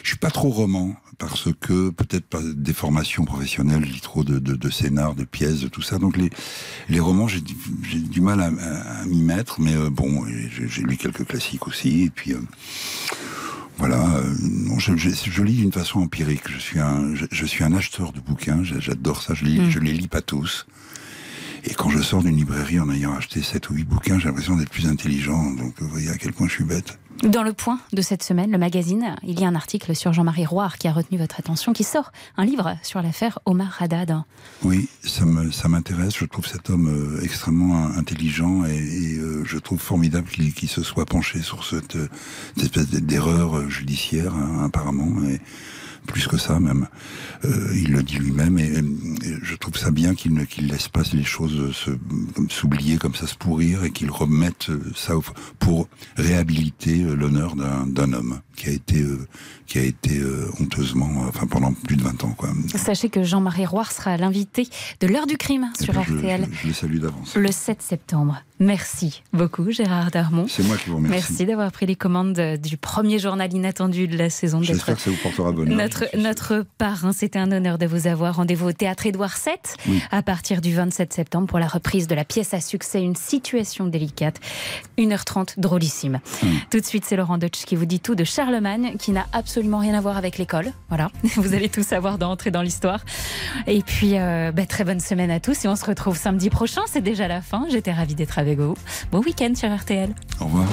[0.04, 4.24] Je suis pas trop roman parce que peut-être pas des formations professionnelles, je lis trop
[4.24, 5.98] de, de, de scénars, de pièces, de tout ça.
[6.00, 6.30] Donc les,
[6.90, 10.82] les romans, j'ai, du- mal à, à- à m'y mettre, mais euh, bon, j'ai, j'ai
[10.84, 12.04] lu quelques classiques aussi.
[12.04, 12.40] Et puis euh,
[13.82, 16.44] voilà, euh, non, je, je, je lis d'une façon empirique.
[16.50, 18.64] Je suis un, je, je suis un acheteur de bouquins.
[18.64, 19.34] J'a- J'adore ça.
[19.34, 19.70] Je, lis, Mm.
[19.70, 20.66] je les lis pas tous.
[21.64, 24.56] Et quand je sors d'une librairie en ayant acheté 7 ou 8 bouquins, j'ai l'impression
[24.56, 25.52] d'être plus intelligent.
[25.52, 26.98] Donc vous voyez à quel point je suis bête.
[27.24, 30.48] Dans le point de cette semaine, le magazine, il y a un article sur Jean-Marie
[30.48, 34.24] Roire qui a retenu votre attention, qui sort un livre sur l'affaire Omar Haddad.
[34.64, 36.18] Oui, ça m'intéresse.
[36.18, 41.06] Je trouve cet homme euh, extrêmement intelligent et, euh, je trouve formidable qu'il se soit
[41.06, 42.10] penché sur cette, euh,
[42.60, 45.22] espèce d'erreur judiciaire hein, apparemment
[46.08, 46.88] plus que ça même.
[47.46, 48.72] Euh, il le dit lui-même et,
[49.42, 51.74] je trouve ça bien qu'il ne qu'il laisse pas les choses
[52.50, 55.14] s'oublier comme ça se pourrir et qu'il remette ça
[55.60, 55.88] pour
[56.18, 59.28] réhabiliter l'honneur d'un homme qui a été euh,
[59.66, 62.50] qui a été euh, honteusement enfin pendant plus de 20 ans quoi.
[62.76, 64.68] Sachez que Jean-Marie Roire sera l'invité
[65.00, 67.36] de l'heure du crime sur Eh Je- RTL je- je les salue d'avance.
[67.36, 68.44] le 7 septembre.
[68.60, 70.46] Merci beaucoup Gérard Darmon.
[70.48, 71.16] C'est moi qui vous remercie.
[71.32, 74.62] Merci d'avoir pris les commandes euh, du premier journal inattendu de la saison.
[74.62, 75.76] J'espère que ça vous portera bonheur.
[75.76, 78.36] Notre, notre parrain, c'était un honneur de vous avoir.
[78.36, 79.56] Rendez-vous au Théâtre Édouard VII
[79.88, 80.00] Oui.
[80.12, 83.88] à partir du 27 septembre pour la reprise de la pièce à succès Une situation
[83.88, 84.40] délicate.
[85.00, 86.20] 1h30, drôlissime.
[86.44, 86.48] Hmm.
[86.70, 89.78] Tout de suite, c'est Laurent Deutsch qui vous dit tout de Charlemagne, qui n'a absolument
[89.78, 90.74] rien à voir avec l'école.
[90.90, 93.00] Voilà, vous allez tout savoir d'entrer dans l'histoire.
[93.66, 96.82] Et puis, euh, bah, très bonne semaine à tous et on se retrouve samedi prochain.
[96.88, 97.66] C'est déjà la fin.
[97.70, 98.76] J'étais ravie d'être avec vous.
[99.10, 100.14] Bon week-end sur RTL.
[100.42, 100.66] Au revoir.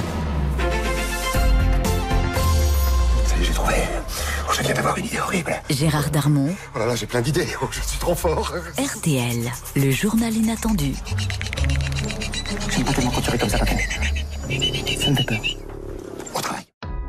[3.27, 3.75] Ça y est, j'ai trouvé.
[4.49, 5.55] Oh, je viens d'avoir une idée horrible.
[5.71, 7.47] Gérard Darmon, Oh là là, j'ai plein d'idées.
[7.63, 8.55] Oh, je suis trop fort.
[8.77, 10.95] RTL, le journal inattendu.
[12.75, 13.73] J'aime pas tellement quand tu comme ça, papa.
[15.01, 15.39] Ça me fait peur.